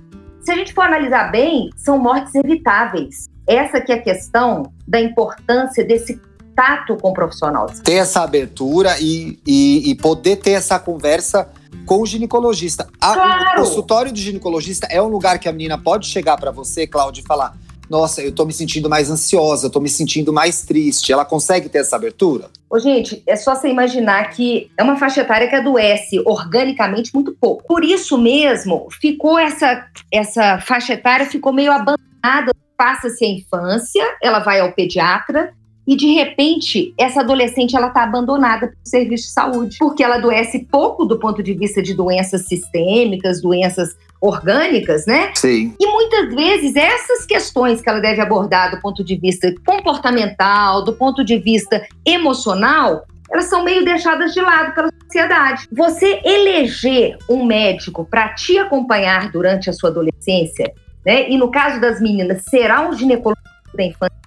se 0.41 0.51
a 0.51 0.55
gente 0.55 0.73
for 0.73 0.81
analisar 0.81 1.31
bem, 1.31 1.69
são 1.75 1.97
mortes 1.97 2.33
evitáveis. 2.35 3.29
Essa 3.47 3.81
que 3.81 3.91
é 3.91 3.95
a 3.95 4.01
questão 4.01 4.71
da 4.87 5.01
importância 5.01 5.83
desse 5.83 6.19
tato 6.55 6.95
com 6.97 7.09
o 7.09 7.13
profissional. 7.13 7.65
Ter 7.83 7.95
essa 7.95 8.21
abertura 8.21 8.95
e, 8.99 9.39
e, 9.45 9.91
e 9.91 9.95
poder 9.95 10.37
ter 10.37 10.51
essa 10.51 10.79
conversa 10.79 11.49
com 11.85 12.01
o 12.01 12.05
ginecologista. 12.05 12.87
A, 13.01 13.13
Claro! 13.13 13.61
O 13.61 13.65
consultório 13.65 14.11
do 14.11 14.19
ginecologista 14.19 14.87
é 14.89 15.01
um 15.01 15.07
lugar 15.07 15.39
que 15.39 15.49
a 15.49 15.51
menina 15.51 15.77
pode 15.77 16.07
chegar 16.07 16.37
para 16.37 16.51
você, 16.51 16.85
Cláudia, 16.85 17.21
e 17.21 17.25
falar: 17.25 17.57
Nossa, 17.89 18.21
eu 18.21 18.31
tô 18.31 18.45
me 18.45 18.53
sentindo 18.53 18.87
mais 18.87 19.09
ansiosa, 19.09 19.65
eu 19.65 19.71
tô 19.71 19.79
me 19.79 19.89
sentindo 19.89 20.31
mais 20.31 20.61
triste. 20.61 21.11
Ela 21.11 21.25
consegue 21.25 21.67
ter 21.67 21.79
essa 21.79 21.95
abertura? 21.95 22.49
Ô, 22.73 22.79
gente, 22.79 23.21
é 23.27 23.35
só 23.35 23.53
você 23.53 23.69
imaginar 23.69 24.31
que 24.31 24.71
é 24.75 24.81
uma 24.81 24.95
faixa 24.95 25.21
etária 25.21 25.47
que 25.47 25.55
adoece 25.55 26.19
organicamente 26.25 27.13
muito 27.13 27.31
pouco. 27.39 27.63
Por 27.67 27.83
isso 27.83 28.17
mesmo, 28.17 28.87
ficou 28.99 29.37
essa, 29.37 29.85
essa 30.11 30.57
faixa 30.57 30.93
etária 30.93 31.27
ficou 31.27 31.53
meio 31.53 31.71
abandonada. 31.71 32.51
Passa-se 32.75 33.23
a 33.23 33.29
infância, 33.29 34.03
ela 34.19 34.39
vai 34.39 34.59
ao 34.59 34.71
pediatra 34.71 35.53
e 35.85 35.95
de 35.95 36.13
repente 36.13 36.95
essa 36.97 37.19
adolescente 37.19 37.75
ela 37.75 37.89
está 37.89 38.01
abandonada 38.01 38.69
pelo 38.69 38.79
serviço 38.83 39.27
de 39.27 39.33
saúde, 39.33 39.77
porque 39.77 40.03
ela 40.03 40.15
adoece 40.15 40.67
pouco 40.71 41.05
do 41.05 41.19
ponto 41.19 41.43
de 41.43 41.53
vista 41.53 41.79
de 41.79 41.93
doenças 41.93 42.47
sistêmicas, 42.47 43.39
doenças 43.39 43.95
orgânicas, 44.23 45.05
né? 45.05 45.33
Sim. 45.35 45.75
E 45.77 45.85
muitas 45.85 46.33
vezes 46.33 46.77
essas 46.77 47.25
questões 47.25 47.81
que 47.81 47.89
ela 47.89 47.99
deve 47.99 48.21
abordar 48.21 48.71
do 48.71 48.79
ponto 48.79 49.03
de 49.03 49.17
vista 49.17 49.53
comportamental, 49.65 50.81
do 50.81 50.93
ponto 50.93 51.25
de 51.25 51.37
vista 51.37 51.85
emocional, 52.05 53.05
elas 53.29 53.45
são 53.45 53.65
meio 53.65 53.83
deixadas 53.83 54.33
de 54.33 54.39
lado 54.39 54.73
pela 54.73 54.89
sociedade. 55.03 55.67
Você 55.73 56.21
eleger 56.23 57.17
um 57.29 57.43
médico 57.43 58.05
para 58.05 58.29
te 58.29 58.57
acompanhar 58.57 59.29
durante 59.29 59.69
a 59.69 59.73
sua 59.73 59.89
adolescência, 59.89 60.71
né? 61.05 61.29
E 61.29 61.37
no 61.37 61.51
caso 61.51 61.81
das 61.81 61.99
meninas, 61.99 62.43
será 62.49 62.87
um 62.87 62.93
ginecologista 62.93 63.75
da 63.75 63.83
infância 63.83 64.23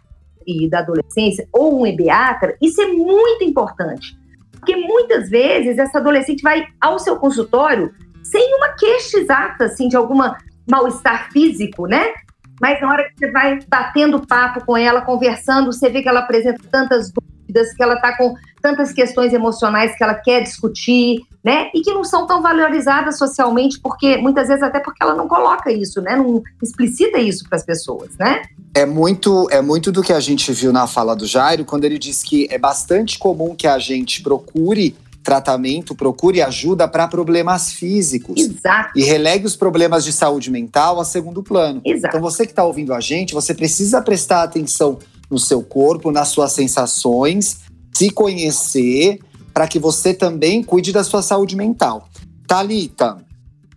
e 0.46 0.68
da 0.68 0.80
adolescência 0.80 1.48
ou 1.50 1.80
um 1.80 1.86
ebiatra, 1.86 2.54
isso 2.60 2.82
é 2.82 2.86
muito 2.86 3.42
importante. 3.42 4.14
Porque 4.52 4.76
muitas 4.76 5.30
vezes 5.30 5.78
essa 5.78 5.98
adolescente 5.98 6.42
vai 6.42 6.66
ao 6.80 6.98
seu 6.98 7.16
consultório 7.16 7.94
sem 8.30 8.54
uma 8.56 8.68
queixa 8.71 9.18
exata, 9.18 9.64
assim, 9.64 9.88
de 9.88 9.97
alguma 9.97 10.37
mal-estar 10.68 11.30
físico, 11.33 11.87
né? 11.87 12.12
Mas 12.61 12.80
na 12.80 12.88
hora 12.88 13.04
que 13.04 13.18
você 13.18 13.30
vai 13.30 13.59
batendo 13.68 14.26
papo 14.26 14.64
com 14.64 14.76
ela, 14.76 15.02
conversando, 15.02 15.73
você 15.73 15.88
vê 15.88 16.02
que 16.02 16.09
ela 16.09 16.21
apresenta 16.21 16.62
tantas 16.71 17.12
dúvidas, 17.12 17.73
que 17.75 17.83
ela 17.83 17.95
está 17.95 18.16
com 18.16 18.35
tantas 18.62 18.92
questões 18.92 19.33
emocionais 19.33 19.97
que 19.97 20.02
ela 20.02 20.14
quer 20.14 20.42
discutir, 20.42 21.21
né? 21.45 21.71
E 21.75 21.83
que 21.83 21.92
não 21.92 22.02
são 22.02 22.26
tão 22.26 22.42
valorizadas 22.42 23.18
socialmente, 23.18 23.78
porque 23.80 24.16
muitas 24.16 24.49
vezes 24.49 24.62
até 24.62 24.80
porque 24.80 25.02
ela 25.02 25.14
não 25.14 25.28
coloca 25.28 25.71
isso, 25.71 26.00
né? 26.00 26.16
Não 26.16 26.42
explicita 26.62 27.18
isso 27.18 27.49
para 27.49 27.56
as 27.56 27.64
pessoas, 27.64 28.16
né? 28.18 28.42
É 28.75 28.85
muito, 28.85 29.49
é 29.50 29.62
muito 29.62 29.92
do 29.92 30.02
que 30.02 30.12
a 30.12 30.21
gente 30.21 30.50
viu 30.52 30.73
na 30.73 30.87
fala 30.87 31.14
do 31.14 31.26
Jairo, 31.26 31.64
quando 31.64 31.85
ele 31.85 31.99
diz 31.99 32.23
que 32.23 32.49
é 32.50 32.59
bastante 32.59 33.18
comum 33.18 33.54
que 33.54 33.66
a 33.66 33.78
gente 33.78 34.23
procure 34.23 34.97
tratamento, 35.26 35.92
procure 35.92 36.40
ajuda 36.40 36.87
para 36.87 37.09
problemas 37.09 37.73
físicos. 37.73 38.40
Exato, 38.40 38.92
E 38.95 39.02
relegue 39.02 39.45
os 39.45 39.56
problemas 39.56 40.04
de 40.04 40.12
saúde 40.12 40.52
mental 40.52 41.00
a 41.00 41.04
segundo 41.04 41.42
plano. 41.42 41.83
exato. 41.85 42.16
Então, 42.16 42.21
você 42.21 42.47
que 42.47 42.52
está 42.52 42.64
ouvindo 42.64 42.95
a 42.95 43.00
gente, 43.00 43.35
você 43.35 43.52
precisa 43.52 44.00
prestar 44.00 44.45
atenção 44.45 45.00
no 45.28 45.37
seu 45.37 45.64
corpo, 45.64 46.12
nas 46.12 46.28
suas 46.28 46.52
sensações, 46.52 47.59
se 47.92 48.09
conhecer, 48.11 49.18
para 49.52 49.66
que 49.66 49.80
você 49.80 50.14
também 50.14 50.62
cuide 50.62 50.92
da 50.92 51.02
sua 51.02 51.23
saúde 51.23 51.56
mental. 51.56 52.09
Talita, 52.47 53.16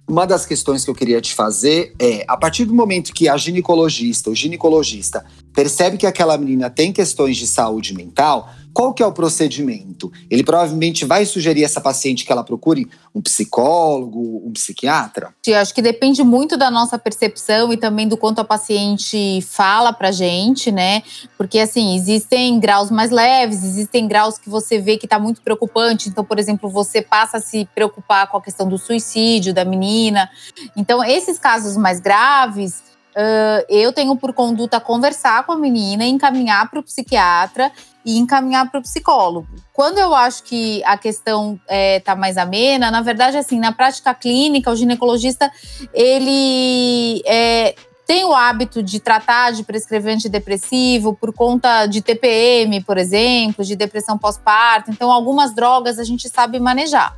uma 0.08 0.27
das 0.27 0.46
questões 0.46 0.86
que 0.86 0.91
eu 0.91 0.96
queria 0.96 1.20
te 1.20 1.34
fazer 1.34 1.96
é: 1.98 2.25
a 2.27 2.38
partir 2.38 2.65
do 2.65 2.75
momento 2.75 3.12
que 3.12 3.27
a 3.27 3.36
ginecologista, 3.38 4.29
o 4.29 4.36
ginecologista, 4.36 5.25
percebe 5.51 5.98
que 5.98 6.06
aquela 6.06 6.38
menina 6.38 6.70
tem 6.70 6.94
questões 6.94 7.38
de 7.38 7.48
saúde 7.48 7.96
mental, 7.96 8.51
qual 8.73 8.93
que 8.93 9.03
é 9.03 9.05
o 9.05 9.11
procedimento? 9.11 10.11
Ele 10.29 10.43
provavelmente 10.43 11.05
vai 11.05 11.25
sugerir 11.25 11.63
essa 11.63 11.81
paciente 11.81 12.25
que 12.25 12.31
ela 12.31 12.43
procure 12.43 12.88
um 13.13 13.21
psicólogo, 13.21 14.43
um 14.45 14.51
psiquiatra? 14.51 15.33
Eu 15.45 15.57
acho 15.57 15.73
que 15.73 15.81
depende 15.81 16.23
muito 16.23 16.55
da 16.55 16.69
nossa 16.69 16.97
percepção 16.97 17.73
e 17.73 17.77
também 17.77 18.07
do 18.07 18.15
quanto 18.15 18.39
a 18.39 18.43
paciente 18.43 19.41
fala 19.41 19.91
pra 19.91 20.11
gente, 20.11 20.71
né? 20.71 21.03
Porque, 21.38 21.59
assim, 21.59 21.95
existem 21.95 22.59
graus 22.59 22.91
mais 22.91 23.11
leves, 23.11 23.63
existem 23.63 24.07
graus 24.07 24.38
que 24.38 24.49
você 24.49 24.79
vê 24.79 24.97
que 24.97 25.07
tá 25.07 25.19
muito 25.19 25.41
preocupante. 25.41 26.09
Então, 26.09 26.23
por 26.23 26.39
exemplo, 26.39 26.69
você 26.69 27.01
passa 27.01 27.38
a 27.38 27.41
se 27.41 27.67
preocupar 27.73 28.27
com 28.27 28.38
a 28.38 28.41
questão 28.41 28.67
do 28.67 28.77
suicídio 28.77 29.53
da 29.53 29.65
menina. 29.65 30.29
Então, 30.75 31.03
esses 31.03 31.39
casos 31.39 31.75
mais 31.75 31.99
graves, 31.99 32.83
ãh, 33.19 33.65
eu 33.67 33.91
tenho 33.91 34.15
por 34.15 34.31
conduta 34.31 34.79
conversar 34.79 35.45
com 35.45 35.51
a 35.51 35.57
menina, 35.57 36.05
encaminhar 36.05 36.69
para 36.69 36.79
o 36.79 36.83
psiquiatra 36.83 37.69
e 38.05 38.17
encaminhar 38.17 38.71
para 38.71 38.79
o 38.79 38.83
psicólogo. 38.83 39.47
Quando 39.73 39.97
eu 39.97 40.15
acho 40.15 40.43
que 40.43 40.81
a 40.85 40.97
questão 40.97 41.59
está 41.67 42.15
mais 42.15 42.38
amena, 42.38 42.89
na 42.89 43.01
verdade, 43.01 43.35
assim, 43.35 43.59
na 43.59 43.73
prática 43.73 44.13
clínica, 44.13 44.71
o 44.71 44.75
ginecologista 44.75 45.51
ele 45.93 47.21
é, 47.25 47.75
tem 48.07 48.23
o 48.23 48.33
hábito 48.33 48.81
de 48.81 49.01
tratar 49.01 49.51
de 49.51 49.63
prescrever 49.63 50.15
antidepressivo 50.15 51.13
por 51.13 51.33
conta 51.33 51.85
de 51.85 52.01
TPM, 52.01 52.81
por 52.81 52.97
exemplo, 52.97 53.65
de 53.65 53.75
depressão 53.75 54.17
pós-parto. 54.17 54.89
Então, 54.91 55.11
algumas 55.11 55.53
drogas 55.53 55.99
a 55.99 56.03
gente 56.05 56.29
sabe 56.29 56.57
manejar. 56.57 57.15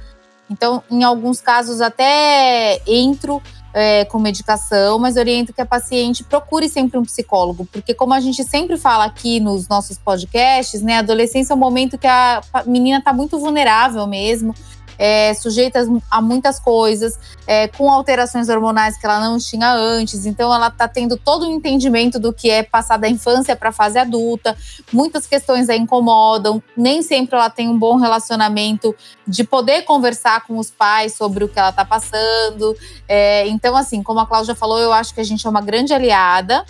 Então, 0.50 0.84
em 0.92 1.04
alguns 1.04 1.40
casos, 1.40 1.80
até 1.80 2.82
entro 2.86 3.42
é, 3.74 4.06
com 4.06 4.20
medicação, 4.20 5.00
mas 5.00 5.16
oriento 5.16 5.54
que 5.54 5.62
a 5.62 5.66
paciente 5.66 6.24
procure 6.24 6.68
sempre 6.68 6.98
um 6.98 7.04
psicólogo, 7.04 7.66
porque 7.72 7.94
como 7.94 8.14
a 8.14 8.20
gente 8.20 8.44
sempre 8.44 8.78
fala 8.78 9.06
aqui 9.06 9.40
nos 9.40 9.68
nossos 9.68 9.98
podcasts, 9.98 10.82
né, 10.82 10.98
a 10.98 11.00
adolescência 11.00 11.54
é 11.54 11.56
um 11.56 11.60
momento 11.60 11.98
que 11.98 12.08
a 12.08 12.42
menina 12.66 13.00
está 13.00 13.14
muito 13.14 13.40
vulnerável 13.40 14.06
mesmo, 14.08 14.54
é, 15.04 15.34
sujeita 15.34 15.84
a 16.12 16.22
muitas 16.22 16.60
coisas, 16.60 17.18
é, 17.48 17.68
com 17.68 17.90
alterações 17.90 18.50
hormonais 18.50 18.98
que 18.98 19.06
ela 19.08 19.20
não 19.20 19.40
tinha 19.40 19.74
antes, 19.74 20.28
então 20.28 20.54
ela 20.54 20.68
está 20.68 20.88
tendo 20.88 21.18
todo 21.18 21.48
o 21.48 21.52
entendimento 21.52 22.20
do 22.20 22.32
que 22.32 22.52
é 22.52 22.62
passar 22.62 22.98
da 22.98 23.10
infância 23.10 23.56
para 23.56 23.70
a 23.70 23.72
fase 23.72 23.98
adulta, 23.98 24.56
muitas 24.94 25.26
questões 25.26 25.70
a 25.70 25.76
incomodam, 25.76 26.62
nem 26.78 27.02
sempre 27.02 27.36
ela 27.36 27.50
tem 27.50 27.68
um 27.68 27.80
bom 27.80 27.96
relacionamento 27.96 28.96
de 29.28 29.44
poder 29.44 29.82
conversar 29.86 30.46
com 30.46 30.60
os 30.60 30.70
pais 30.70 31.16
sobre 31.16 31.44
o 31.44 31.50
que 31.50 31.58
ela 31.58 31.70
está 31.70 31.84
passando, 31.84 32.78
é, 33.08 33.48
então, 33.48 33.76
assim, 33.76 34.04
como 34.04 34.20
a 34.20 34.28
Cláudia 34.28 34.54
falou, 34.54 34.78
eu 34.78 34.94
acho 34.94 35.16
que 35.16 35.20
a 35.20 35.24
gente 35.24 35.48
é 35.48 35.50
uma 35.50 35.62
grande 35.62 35.96
aliada. 35.96 36.64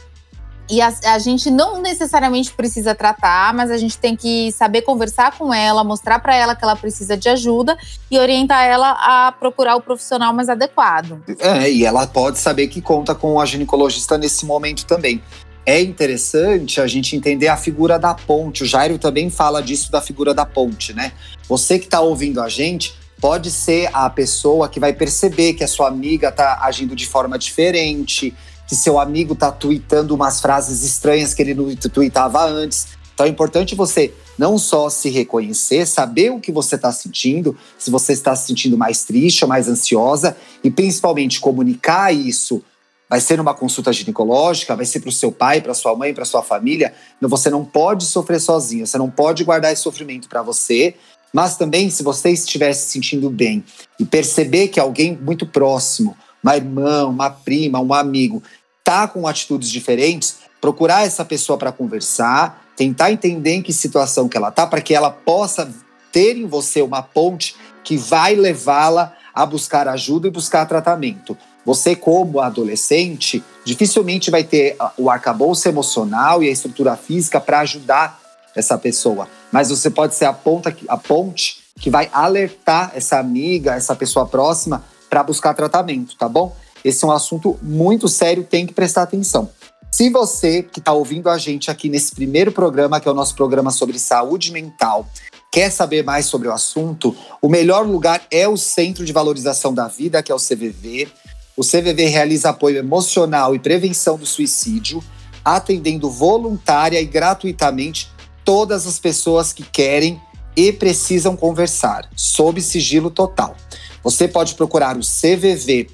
E 0.71 0.79
a, 0.81 0.93
a 1.07 1.19
gente 1.19 1.51
não 1.51 1.81
necessariamente 1.81 2.53
precisa 2.53 2.95
tratar, 2.95 3.53
mas 3.53 3.69
a 3.69 3.77
gente 3.77 3.97
tem 3.97 4.15
que 4.15 4.53
saber 4.53 4.83
conversar 4.83 5.37
com 5.37 5.53
ela, 5.53 5.83
mostrar 5.83 6.17
para 6.19 6.33
ela 6.33 6.55
que 6.55 6.63
ela 6.63 6.77
precisa 6.77 7.17
de 7.17 7.27
ajuda 7.27 7.77
e 8.09 8.17
orientar 8.17 8.63
ela 8.63 8.91
a 8.91 9.33
procurar 9.33 9.75
o 9.75 9.81
profissional 9.81 10.33
mais 10.33 10.47
adequado. 10.47 11.21
É, 11.39 11.69
e 11.69 11.83
ela 11.83 12.07
pode 12.07 12.39
saber 12.39 12.67
que 12.67 12.81
conta 12.81 13.13
com 13.13 13.37
a 13.37 13.45
ginecologista 13.45 14.17
nesse 14.17 14.45
momento 14.45 14.85
também. 14.85 15.21
É 15.65 15.81
interessante 15.81 16.79
a 16.79 16.87
gente 16.87 17.17
entender 17.17 17.49
a 17.49 17.57
figura 17.57 17.99
da 17.99 18.13
ponte. 18.13 18.63
O 18.63 18.65
Jairo 18.65 18.97
também 18.97 19.29
fala 19.29 19.61
disso 19.61 19.91
da 19.91 20.01
figura 20.01 20.33
da 20.33 20.45
ponte, 20.45 20.93
né? 20.93 21.11
Você 21.49 21.77
que 21.77 21.85
está 21.85 21.99
ouvindo 21.99 22.41
a 22.41 22.47
gente 22.47 22.95
pode 23.19 23.51
ser 23.51 23.89
a 23.93 24.09
pessoa 24.09 24.67
que 24.67 24.79
vai 24.79 24.93
perceber 24.93 25.53
que 25.53 25.63
a 25.63 25.67
sua 25.67 25.87
amiga 25.89 26.29
está 26.29 26.59
agindo 26.63 26.95
de 26.95 27.05
forma 27.05 27.37
diferente, 27.37 28.33
que 28.71 28.75
seu 28.77 28.97
amigo 28.97 29.33
está 29.33 29.51
tweetando 29.51 30.15
umas 30.15 30.39
frases 30.39 30.81
estranhas 30.81 31.33
que 31.33 31.41
ele 31.41 31.53
não 31.53 31.75
tweetava 31.75 32.45
antes. 32.45 32.87
Então 33.13 33.25
é 33.25 33.29
importante 33.29 33.75
você 33.75 34.13
não 34.37 34.57
só 34.57 34.89
se 34.89 35.09
reconhecer, 35.09 35.85
saber 35.85 36.29
o 36.29 36.39
que 36.39 36.53
você 36.53 36.75
está 36.75 36.89
sentindo, 36.89 37.53
se 37.77 37.91
você 37.91 38.13
está 38.13 38.33
se 38.33 38.47
sentindo 38.47 38.77
mais 38.77 39.03
triste 39.03 39.43
ou 39.43 39.49
mais 39.49 39.67
ansiosa, 39.67 40.37
e 40.63 40.71
principalmente 40.71 41.41
comunicar 41.41 42.15
isso. 42.15 42.63
Vai 43.09 43.19
ser 43.19 43.35
numa 43.35 43.53
consulta 43.53 43.91
ginecológica, 43.91 44.73
vai 44.73 44.85
ser 44.85 45.01
para 45.01 45.09
o 45.09 45.11
seu 45.11 45.33
pai, 45.33 45.59
para 45.59 45.73
sua 45.73 45.93
mãe, 45.93 46.13
para 46.13 46.23
sua 46.23 46.41
família. 46.41 46.93
Então, 47.17 47.27
Você 47.27 47.49
não 47.49 47.65
pode 47.65 48.05
sofrer 48.05 48.39
sozinho, 48.39 48.87
você 48.87 48.97
não 48.97 49.09
pode 49.09 49.43
guardar 49.43 49.73
esse 49.73 49.81
sofrimento 49.81 50.29
para 50.29 50.41
você. 50.41 50.95
Mas 51.33 51.57
também, 51.57 51.89
se 51.89 52.03
você 52.03 52.29
estiver 52.29 52.71
se 52.71 52.89
sentindo 52.89 53.29
bem 53.29 53.65
e 53.99 54.05
perceber 54.05 54.69
que 54.69 54.79
alguém 54.79 55.17
muito 55.21 55.45
próximo, 55.45 56.15
uma 56.43 56.55
irmã, 56.55 57.05
uma 57.05 57.29
prima, 57.29 57.79
um 57.79 57.93
amigo, 57.93 58.41
tá 58.83 59.07
com 59.07 59.27
atitudes 59.27 59.69
diferentes, 59.69 60.37
procurar 60.59 61.05
essa 61.05 61.25
pessoa 61.25 61.57
para 61.57 61.71
conversar, 61.71 62.65
tentar 62.75 63.11
entender 63.11 63.55
em 63.55 63.61
que 63.61 63.73
situação 63.73 64.27
que 64.27 64.37
ela 64.37 64.51
tá, 64.51 64.65
para 64.67 64.81
que 64.81 64.93
ela 64.93 65.11
possa 65.11 65.71
ter 66.11 66.37
em 66.37 66.45
você 66.45 66.81
uma 66.81 67.01
ponte 67.01 67.55
que 67.83 67.97
vai 67.97 68.35
levá-la 68.35 69.13
a 69.33 69.45
buscar 69.45 69.87
ajuda 69.87 70.27
e 70.27 70.31
buscar 70.31 70.65
tratamento. 70.65 71.37
Você, 71.65 71.95
como 71.95 72.39
adolescente, 72.39 73.43
dificilmente 73.63 74.31
vai 74.31 74.43
ter 74.43 74.75
o 74.97 75.09
arcabouço 75.09 75.67
emocional 75.69 76.43
e 76.43 76.49
a 76.49 76.51
estrutura 76.51 76.95
física 76.95 77.39
para 77.39 77.59
ajudar 77.59 78.19
essa 78.55 78.77
pessoa. 78.77 79.27
Mas 79.51 79.69
você 79.69 79.89
pode 79.89 80.15
ser 80.15 80.25
a, 80.25 80.33
ponta, 80.33 80.75
a 80.87 80.97
ponte 80.97 81.61
que 81.79 81.89
vai 81.89 82.09
alertar 82.11 82.91
essa 82.95 83.19
amiga, 83.19 83.75
essa 83.75 83.95
pessoa 83.95 84.25
próxima, 84.25 84.83
para 85.09 85.23
buscar 85.23 85.53
tratamento, 85.53 86.15
tá 86.15 86.27
bom? 86.27 86.55
Esse 86.83 87.03
é 87.03 87.07
um 87.07 87.11
assunto 87.11 87.57
muito 87.61 88.07
sério, 88.07 88.43
tem 88.43 88.65
que 88.65 88.73
prestar 88.73 89.03
atenção. 89.03 89.49
Se 89.91 90.09
você 90.09 90.63
que 90.63 90.79
está 90.79 90.93
ouvindo 90.93 91.29
a 91.29 91.37
gente 91.37 91.69
aqui 91.69 91.89
nesse 91.89 92.15
primeiro 92.15 92.51
programa, 92.51 92.99
que 92.99 93.07
é 93.07 93.11
o 93.11 93.15
nosso 93.15 93.35
programa 93.35 93.71
sobre 93.71 93.99
saúde 93.99 94.51
mental, 94.51 95.05
quer 95.51 95.69
saber 95.69 96.03
mais 96.03 96.25
sobre 96.25 96.47
o 96.47 96.53
assunto, 96.53 97.15
o 97.41 97.49
melhor 97.49 97.85
lugar 97.85 98.25
é 98.31 98.47
o 98.47 98.55
Centro 98.55 99.03
de 99.03 99.11
Valorização 99.11 99.73
da 99.73 99.87
Vida, 99.87 100.23
que 100.23 100.31
é 100.31 100.35
o 100.35 100.39
CVV. 100.39 101.09
O 101.57 101.61
CVV 101.61 102.05
realiza 102.05 102.49
apoio 102.49 102.77
emocional 102.77 103.53
e 103.53 103.59
prevenção 103.59 104.17
do 104.17 104.25
suicídio, 104.25 105.03
atendendo 105.43 106.09
voluntária 106.09 107.01
e 107.01 107.05
gratuitamente 107.05 108.09
todas 108.45 108.87
as 108.87 108.97
pessoas 108.97 109.51
que 109.51 109.63
querem 109.63 110.21
e 110.55 110.71
precisam 110.71 111.35
conversar, 111.35 112.07
sob 112.15 112.61
sigilo 112.61 113.09
total. 113.09 113.57
Você 114.03 114.27
pode 114.27 114.53
procurar 114.55 114.97
o 114.97 115.01
cvv.org.br 115.01 115.91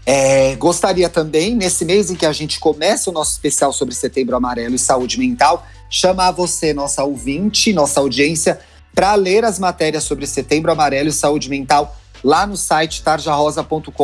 É, 0.05 0.55
gostaria 0.57 1.09
também, 1.09 1.55
nesse 1.55 1.87
mês 1.87 2.11
em 2.11 2.17
que 2.17 2.27
a 2.27 2.33
gente 2.33 2.61
começa 2.61 3.09
o 3.09 3.13
nosso 3.15 3.33
especial 3.33 3.73
sobre 3.73 3.95
Setembro 3.95 4.37
Amarelo 4.37 4.75
e 4.75 4.79
saúde 4.79 5.19
mental, 5.19 5.67
chamar 5.89 6.33
você, 6.33 6.75
nossa 6.75 7.03
ouvinte, 7.03 7.73
nossa 7.73 8.01
audiência, 8.01 8.61
para 8.95 9.15
ler 9.15 9.45
as 9.45 9.59
matérias 9.59 10.05
sobre 10.05 10.27
Setembro 10.27 10.71
Amarelo 10.71 11.09
e 11.09 11.13
saúde 11.13 11.51
mental 11.51 11.97
lá 12.23 12.47
no 12.47 12.57
site 12.57 13.03
tarjarosa.com.br. 13.03 14.03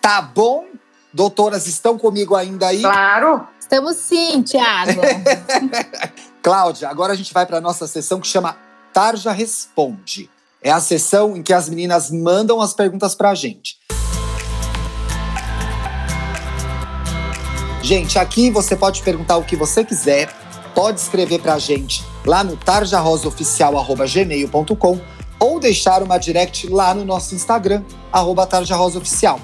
Tá 0.00 0.22
bom? 0.22 0.64
Doutoras, 1.12 1.66
estão 1.66 1.98
comigo 1.98 2.36
ainda 2.36 2.68
aí? 2.68 2.80
Claro. 2.80 3.46
Estamos 3.58 3.96
sim, 3.96 4.40
Tiago. 4.42 5.00
Cláudia, 6.40 6.88
agora 6.88 7.12
a 7.12 7.16
gente 7.16 7.34
vai 7.34 7.44
para 7.44 7.60
nossa 7.60 7.86
sessão 7.86 8.20
que 8.20 8.26
chama 8.26 8.56
Tarja 8.92 9.32
Responde. 9.32 10.30
É 10.62 10.70
a 10.70 10.80
sessão 10.80 11.36
em 11.36 11.42
que 11.42 11.52
as 11.52 11.68
meninas 11.68 12.10
mandam 12.10 12.60
as 12.60 12.72
perguntas 12.72 13.14
para 13.14 13.30
a 13.30 13.34
gente. 13.34 13.76
Gente, 17.82 18.18
aqui 18.18 18.50
você 18.50 18.76
pode 18.76 19.02
perguntar 19.02 19.36
o 19.36 19.44
que 19.44 19.56
você 19.56 19.84
quiser, 19.84 20.32
pode 20.74 21.00
escrever 21.00 21.40
para 21.40 21.54
a 21.54 21.58
gente 21.58 22.04
lá 22.28 22.44
no 22.44 22.56
tarjarosaoficial.gmail.com 22.58 25.00
ou 25.40 25.58
deixar 25.58 26.02
uma 26.02 26.18
direct 26.18 26.68
lá 26.68 26.92
no 26.92 27.02
nosso 27.02 27.34
Instagram, 27.34 27.82
arroba 28.12 28.46
tarjarosaoficial. 28.46 29.40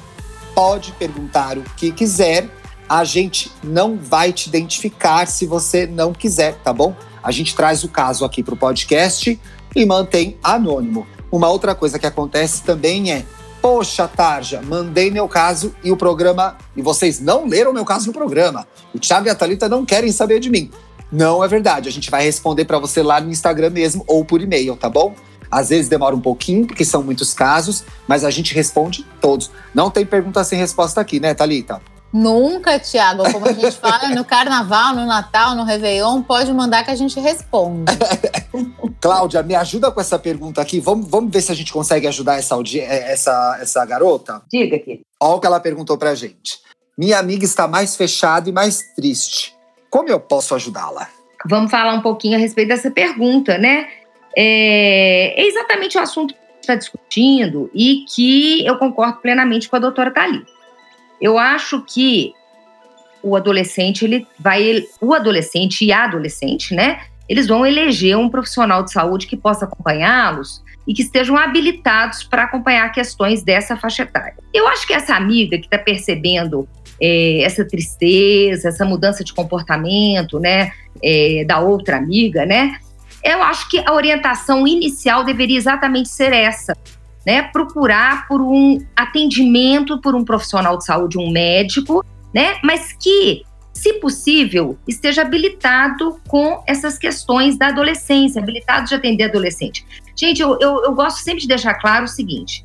Pode 0.55 0.93
perguntar 0.93 1.57
o 1.57 1.63
que 1.77 1.91
quiser, 1.91 2.47
a 2.87 3.03
gente 3.03 3.51
não 3.63 3.97
vai 3.97 4.35
te 4.35 4.49
identificar 4.49 5.27
se 5.27 5.47
você 5.47 5.87
não 5.87 6.13
quiser, 6.13 6.57
tá 6.63 6.75
bom? 6.75 6.95
A 7.23 7.31
gente 7.31 7.57
traz 7.57 7.85
o 7.85 7.89
caso 7.89 8.23
aqui 8.23 8.43
para 8.43 8.53
o 8.53 8.57
podcast 8.57 9.41
e 9.75 9.87
mantém 9.87 10.37
anônimo. 10.43 11.07
Uma 11.33 11.49
outra 11.49 11.75
coisa 11.75 11.99
que 11.99 12.07
acontece 12.07 12.65
também 12.65 13.11
é 13.11 13.25
Poxa, 13.63 14.07
Tarja, 14.07 14.61
mandei 14.61 15.11
meu 15.11 15.27
caso 15.27 15.75
e 15.83 15.91
o 15.91 15.97
programa. 15.97 16.59
E 16.77 16.83
vocês 16.83 17.19
não 17.19 17.47
leram 17.47 17.73
meu 17.73 17.87
caso 17.87 18.09
no 18.09 18.13
programa. 18.13 18.67
O 18.95 18.99
Thiago 18.99 19.27
e 19.27 19.31
a 19.31 19.35
Thalita 19.35 19.71
não 19.71 19.87
querem 19.87 20.13
saber 20.13 20.39
de 20.39 20.51
mim. 20.51 20.71
Não 21.15 21.45
é 21.45 21.47
verdade. 21.47 21.89
A 21.89 21.93
gente 21.93 22.11
vai 22.11 22.25
responder 22.25 22.65
para 22.65 22.81
você 22.81 23.01
lá 23.01 23.21
no 23.21 23.31
Instagram 23.31 23.71
mesmo 23.71 24.03
ou 24.09 24.25
por 24.25 24.43
e-mail, 24.43 24.77
tá 24.77 24.91
bom? 24.91 25.15
Às 25.49 25.69
vezes 25.69 25.89
demora 25.89 26.17
um 26.17 26.21
pouquinho, 26.21 26.67
porque 26.67 26.85
são 26.85 27.05
muitos 27.05 27.33
casos, 27.33 27.85
mas 28.09 28.25
a 28.25 28.31
gente 28.31 28.53
responde 28.53 29.07
todos. 29.21 29.49
Não 29.73 29.89
tem 29.89 30.05
pergunta 30.05 30.43
sem 30.43 30.59
resposta 30.59 31.01
aqui, 31.01 31.21
né, 31.21 31.33
Thalita? 31.33 31.81
Nunca, 32.13 32.81
Tiago. 32.81 33.31
Como 33.31 33.47
a 33.47 33.53
gente 33.53 33.71
fala, 33.79 34.09
no 34.09 34.25
carnaval, 34.25 34.97
no 34.97 35.07
Natal, 35.07 35.55
no 35.55 35.63
Réveillon, 35.63 36.23
pode 36.23 36.53
mandar 36.53 36.85
que 36.85 36.91
a 36.91 36.97
gente 36.97 37.21
responde. 37.21 37.85
Cláudia, 39.01 39.45
me 39.45 39.55
ajuda 39.55 39.93
com 39.93 40.01
essa 40.01 40.19
pergunta 40.19 40.61
aqui. 40.61 40.81
Vamos, 40.81 41.09
vamos 41.09 41.33
ver 41.33 41.43
se 41.43 41.53
a 41.53 41.55
gente 41.55 41.73
consegue 41.73 42.09
ajudar 42.09 42.37
essa, 42.37 42.57
essa, 42.83 43.59
essa 43.61 43.85
garota? 43.85 44.43
Diga 44.51 44.75
aqui. 44.75 45.03
Olha 45.21 45.35
o 45.37 45.41
que 45.41 45.47
ela 45.47 45.61
perguntou 45.61 45.97
pra 45.97 46.17
gente. 46.17 46.59
Minha 46.99 47.21
amiga 47.21 47.45
está 47.45 47.69
mais 47.69 47.95
fechada 47.95 48.49
e 48.49 48.53
mais 48.53 48.81
triste. 48.97 49.54
Como 49.95 50.09
eu 50.09 50.19
posso 50.19 50.57
ajudá-la? 50.57 51.07
Vamos 51.47 51.71
falar 51.71 51.95
um 51.95 52.01
pouquinho 52.01 52.37
a 52.37 52.41
respeito 52.41 52.67
dessa 52.67 52.91
pergunta, 52.91 53.57
né? 53.57 53.87
é, 54.37 55.41
é 55.41 55.47
exatamente 55.47 55.97
o 55.97 56.01
assunto 56.01 56.35
que 56.35 56.41
está 56.61 56.75
discutindo 56.75 57.71
e 57.73 58.05
que 58.13 58.67
eu 58.67 58.77
concordo 58.77 59.21
plenamente 59.21 59.69
com 59.69 59.77
a 59.77 59.79
doutora 59.79 60.11
Thalita. 60.11 60.51
Eu 61.21 61.39
acho 61.39 61.81
que 61.83 62.35
o 63.23 63.37
adolescente, 63.37 64.05
ele 64.05 64.27
vai. 64.37 64.85
O 65.01 65.15
adolescente 65.15 65.85
e 65.85 65.93
a 65.93 66.03
adolescente, 66.03 66.75
né? 66.75 67.01
Eles 67.29 67.47
vão 67.47 67.65
eleger 67.65 68.19
um 68.19 68.29
profissional 68.29 68.83
de 68.83 68.91
saúde 68.91 69.29
que 69.29 69.37
possa 69.37 69.65
acompanhá-los 69.65 70.61
e 70.89 70.93
que 70.93 71.03
estejam 71.03 71.37
habilitados 71.37 72.25
para 72.25 72.43
acompanhar 72.43 72.91
questões 72.91 73.45
dessa 73.45 73.77
faixa 73.77 74.03
etária. 74.03 74.35
Eu 74.53 74.67
acho 74.67 74.89
que 74.89 74.93
essa 74.93 75.15
amiga 75.15 75.57
que 75.57 75.67
está 75.67 75.79
percebendo 75.79 76.69
é, 77.05 77.43
essa 77.43 77.65
tristeza, 77.65 78.69
essa 78.69 78.85
mudança 78.85 79.23
de 79.23 79.35
comportamento, 79.35 80.39
né, 80.39 80.71
é, 81.03 81.45
da 81.47 81.61
outra 81.61 81.97
amiga, 81.97 82.47
né, 82.47 82.79
eu 83.25 83.43
acho 83.43 83.69
que 83.71 83.83
a 83.85 83.93
orientação 83.93 84.67
inicial 84.67 85.25
deveria 85.25 85.57
exatamente 85.57 86.11
ser 86.11 86.33
essa, 86.33 86.77
né? 87.27 87.43
Procurar 87.43 88.29
por 88.29 88.43
um 88.43 88.85
atendimento 88.95 89.99
por 90.01 90.15
um 90.15 90.23
profissional 90.23 90.77
de 90.77 90.85
saúde, 90.85 91.19
um 91.19 91.31
médico, 91.31 92.05
né? 92.35 92.59
Mas 92.63 92.93
que, 92.93 93.43
se 93.73 93.95
possível, 93.95 94.79
esteja 94.87 95.23
habilitado 95.23 96.21
com 96.29 96.63
essas 96.67 96.99
questões 96.99 97.57
da 97.57 97.69
adolescência, 97.69 98.43
habilitado 98.43 98.87
de 98.87 98.95
atender 98.95 99.25
adolescente. 99.25 99.87
Gente, 100.15 100.43
eu, 100.43 100.59
eu, 100.61 100.85
eu 100.85 100.95
gosto 100.95 101.21
sempre 101.21 101.41
de 101.41 101.49
deixar 101.49 101.75
claro 101.75 102.05
o 102.05 102.09
seguinte: 102.09 102.64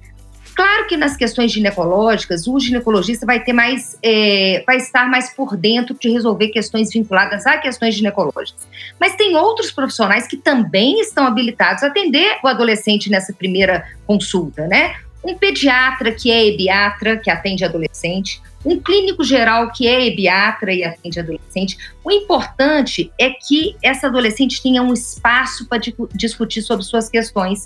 Claro 0.59 0.87
que 0.87 0.97
nas 0.97 1.15
questões 1.15 1.53
ginecológicas, 1.53 2.45
o 2.45 2.59
ginecologista 2.59 3.25
vai 3.25 3.41
ter 3.41 3.53
mais, 3.53 3.97
é, 4.03 4.61
vai 4.67 4.75
estar 4.75 5.09
mais 5.09 5.33
por 5.33 5.55
dentro 5.55 5.95
de 5.97 6.09
resolver 6.09 6.49
questões 6.49 6.91
vinculadas 6.91 7.47
a 7.47 7.57
questões 7.57 7.95
ginecológicas. 7.95 8.67
Mas 8.99 9.15
tem 9.15 9.37
outros 9.37 9.71
profissionais 9.71 10.27
que 10.27 10.35
também 10.35 10.99
estão 10.99 11.25
habilitados 11.25 11.81
a 11.81 11.87
atender 11.87 12.39
o 12.43 12.47
adolescente 12.49 13.09
nessa 13.09 13.31
primeira 13.31 13.87
consulta, 14.05 14.67
né? 14.67 14.97
Um 15.23 15.33
pediatra 15.33 16.11
que 16.11 16.29
é 16.29 16.47
ebiatra, 16.47 17.15
que 17.15 17.31
atende 17.31 17.63
adolescente, 17.63 18.41
um 18.65 18.77
clínico 18.77 19.23
geral 19.23 19.71
que 19.71 19.87
é 19.87 20.07
ebiatra 20.07 20.73
e 20.73 20.83
atende 20.83 21.21
adolescente. 21.21 21.77
O 22.03 22.11
importante 22.11 23.09
é 23.17 23.29
que 23.29 23.77
essa 23.81 24.07
adolescente 24.07 24.61
tenha 24.61 24.83
um 24.83 24.93
espaço 24.93 25.65
para 25.69 25.79
discutir 26.13 26.61
sobre 26.61 26.83
suas 26.83 27.07
questões 27.07 27.65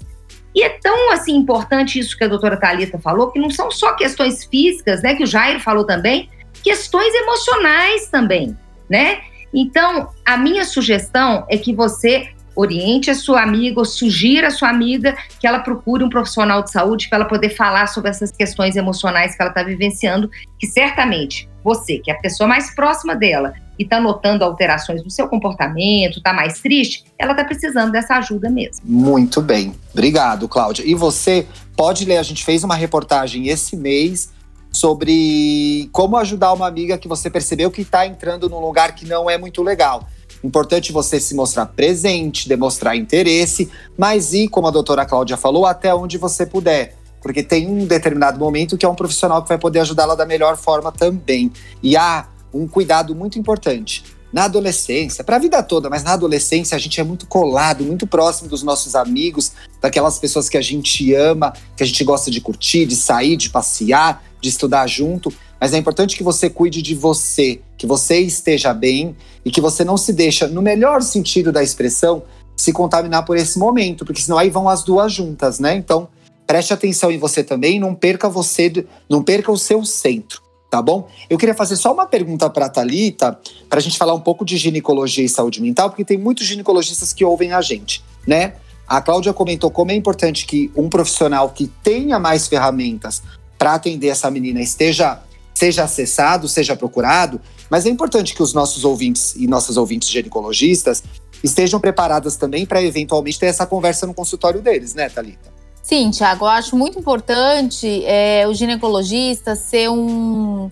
e 0.55 0.63
é 0.63 0.69
tão 0.69 1.11
assim 1.11 1.35
importante 1.35 1.99
isso 1.99 2.17
que 2.17 2.23
a 2.23 2.27
doutora 2.27 2.57
Talita 2.57 2.99
falou, 2.99 3.31
que 3.31 3.39
não 3.39 3.49
são 3.49 3.71
só 3.71 3.93
questões 3.93 4.45
físicas, 4.45 5.01
né, 5.01 5.15
que 5.15 5.23
o 5.23 5.27
Jair 5.27 5.59
falou 5.59 5.85
também, 5.85 6.29
questões 6.63 7.13
emocionais 7.13 8.07
também, 8.07 8.57
né? 8.89 9.21
Então, 9.53 10.09
a 10.25 10.37
minha 10.37 10.65
sugestão 10.65 11.45
é 11.49 11.57
que 11.57 11.73
você 11.73 12.29
oriente 12.55 13.09
a 13.09 13.15
sua 13.15 13.41
amiga 13.41 13.79
ou 13.79 13.85
sugira 13.85 14.47
a 14.47 14.51
sua 14.51 14.69
amiga 14.69 15.15
que 15.39 15.47
ela 15.47 15.59
procure 15.59 16.03
um 16.03 16.09
profissional 16.09 16.63
de 16.63 16.71
saúde 16.71 17.09
para 17.09 17.19
ela 17.19 17.27
poder 17.27 17.49
falar 17.49 17.87
sobre 17.87 18.09
essas 18.09 18.31
questões 18.31 18.75
emocionais 18.75 19.35
que 19.35 19.41
ela 19.41 19.49
está 19.49 19.63
vivenciando, 19.63 20.29
que 20.59 20.67
certamente 20.67 21.49
você, 21.63 21.97
que 21.97 22.11
é 22.11 22.13
a 22.13 22.19
pessoa 22.19 22.47
mais 22.47 22.73
próxima 22.75 23.15
dela 23.15 23.53
e 23.77 23.83
está 23.83 23.99
notando 23.99 24.43
alterações 24.43 25.03
no 25.03 25.09
seu 25.09 25.27
comportamento, 25.27 26.17
está 26.17 26.33
mais 26.33 26.59
triste, 26.59 27.05
ela 27.17 27.31
está 27.31 27.43
precisando 27.43 27.91
dessa 27.91 28.15
ajuda 28.15 28.49
mesmo. 28.49 28.81
Muito 28.83 29.41
bem. 29.41 29.73
Obrigado, 29.91 30.47
Cláudia. 30.47 30.83
E 30.85 30.93
você 30.93 31.47
pode 31.75 32.05
ler, 32.05 32.17
a 32.17 32.23
gente 32.23 32.43
fez 32.43 32.63
uma 32.63 32.75
reportagem 32.75 33.47
esse 33.47 33.75
mês 33.75 34.31
sobre 34.71 35.87
como 35.91 36.17
ajudar 36.17 36.51
uma 36.51 36.67
amiga 36.67 36.97
que 36.97 37.07
você 37.07 37.29
percebeu 37.29 37.69
que 37.69 37.81
está 37.81 38.07
entrando 38.07 38.49
num 38.49 38.59
lugar 38.59 38.95
que 38.95 39.05
não 39.05 39.29
é 39.29 39.37
muito 39.37 39.61
legal. 39.61 40.07
Importante 40.43 40.91
você 40.91 41.19
se 41.19 41.33
mostrar 41.35 41.67
presente, 41.67 42.49
demonstrar 42.49 42.97
interesse, 42.97 43.71
mas 43.97 44.33
ir, 44.33 44.49
como 44.49 44.67
a 44.67 44.71
doutora 44.71 45.05
Cláudia 45.05 45.37
falou, 45.37 45.65
até 45.65 45.93
onde 45.95 46.17
você 46.17 46.45
puder. 46.45 46.97
Porque 47.21 47.41
tem 47.41 47.65
um 47.67 47.85
determinado 47.85 48.37
momento 48.37 48.77
que 48.77 48.85
é 48.85 48.89
um 48.89 48.95
profissional 48.95 49.41
que 49.41 49.47
vai 49.47 49.57
poder 49.57 49.79
ajudá-la 49.79 50.15
da 50.15 50.25
melhor 50.25 50.57
forma 50.57 50.91
também. 50.91 51.49
E 51.81 51.95
há 51.95 52.27
um 52.53 52.67
cuidado 52.67 53.15
muito 53.15 53.39
importante. 53.39 54.03
Na 54.31 54.45
adolescência, 54.45 55.23
para 55.23 55.35
a 55.35 55.39
vida 55.39 55.61
toda, 55.61 55.89
mas 55.89 56.03
na 56.03 56.13
adolescência 56.13 56.75
a 56.75 56.79
gente 56.79 56.99
é 56.99 57.03
muito 57.03 57.27
colado, 57.27 57.83
muito 57.83 58.07
próximo 58.07 58.49
dos 58.49 58.63
nossos 58.63 58.95
amigos, 58.95 59.51
daquelas 59.79 60.17
pessoas 60.17 60.49
que 60.49 60.57
a 60.57 60.61
gente 60.61 61.13
ama, 61.13 61.53
que 61.77 61.83
a 61.83 61.85
gente 61.85 62.03
gosta 62.03 62.31
de 62.31 62.41
curtir, 62.41 62.87
de 62.87 62.95
sair, 62.95 63.37
de 63.37 63.51
passear, 63.51 64.23
de 64.41 64.49
estudar 64.49 64.87
junto. 64.87 65.31
Mas 65.61 65.73
é 65.73 65.77
importante 65.77 66.17
que 66.17 66.23
você 66.23 66.49
cuide 66.49 66.81
de 66.81 66.95
você, 66.95 67.61
que 67.77 67.85
você 67.85 68.19
esteja 68.19 68.73
bem 68.73 69.15
e 69.45 69.51
que 69.51 69.61
você 69.61 69.83
não 69.83 69.97
se 69.97 70.11
deixa, 70.11 70.47
no 70.47 70.61
melhor 70.61 71.01
sentido 71.03 71.51
da 71.51 71.61
expressão, 71.61 72.23
se 72.55 72.73
contaminar 72.73 73.25
por 73.25 73.37
esse 73.37 73.57
momento, 73.57 74.03
porque 74.05 74.21
senão 74.21 74.37
aí 74.37 74.49
vão 74.49 74.67
as 74.67 74.83
duas 74.83 75.13
juntas, 75.13 75.59
né? 75.59 75.75
Então, 75.75 76.07
preste 76.45 76.73
atenção 76.73 77.11
em 77.11 77.17
você 77.17 77.43
também, 77.43 77.79
não 77.79 77.95
perca 77.95 78.29
você, 78.29 78.85
não 79.09 79.23
perca 79.23 79.51
o 79.51 79.57
seu 79.57 79.85
centro, 79.85 80.41
tá 80.73 80.81
bom? 80.81 81.07
Eu 81.29 81.37
queria 81.37 81.53
fazer 81.53 81.75
só 81.75 81.93
uma 81.93 82.07
pergunta 82.07 82.49
para 82.49 82.65
a 82.65 82.69
Thalita, 82.69 83.37
para 83.69 83.77
a 83.77 83.81
gente 83.81 83.95
falar 83.95 84.15
um 84.15 84.19
pouco 84.19 84.43
de 84.43 84.57
ginecologia 84.57 85.23
e 85.23 85.29
saúde 85.29 85.61
mental, 85.61 85.91
porque 85.91 86.03
tem 86.03 86.17
muitos 86.17 86.47
ginecologistas 86.47 87.13
que 87.13 87.23
ouvem 87.23 87.53
a 87.53 87.61
gente, 87.61 88.03
né? 88.25 88.53
A 88.87 88.99
Cláudia 88.99 89.31
comentou 89.33 89.69
como 89.69 89.91
é 89.91 89.93
importante 89.93 90.47
que 90.47 90.71
um 90.75 90.89
profissional 90.89 91.49
que 91.49 91.67
tenha 91.83 92.17
mais 92.17 92.47
ferramentas 92.47 93.21
para 93.55 93.75
atender 93.75 94.07
essa 94.07 94.31
menina 94.31 94.63
esteja 94.63 95.21
seja 95.53 95.83
acessado, 95.83 96.47
seja 96.47 96.75
procurado, 96.75 97.39
mas 97.69 97.85
é 97.85 97.89
importante 97.89 98.33
que 98.33 98.41
os 98.41 98.51
nossos 98.51 98.83
ouvintes 98.83 99.35
e 99.35 99.45
nossas 99.45 99.77
ouvintes 99.77 100.09
ginecologistas 100.09 101.03
estejam 101.43 101.79
preparadas 101.79 102.35
também 102.35 102.65
para 102.65 102.81
eventualmente 102.81 103.39
ter 103.39 103.45
essa 103.45 103.67
conversa 103.67 104.07
no 104.07 104.13
consultório 104.15 104.59
deles, 104.59 104.95
né, 104.95 105.07
Thalita? 105.07 105.52
Sim, 105.83 106.09
Tiago, 106.11 106.45
eu 106.45 106.49
acho 106.49 106.77
muito 106.77 106.97
importante 106.97 108.05
é, 108.05 108.47
o 108.47 108.53
ginecologista 108.53 109.53
ser 109.53 109.89
um, 109.89 110.71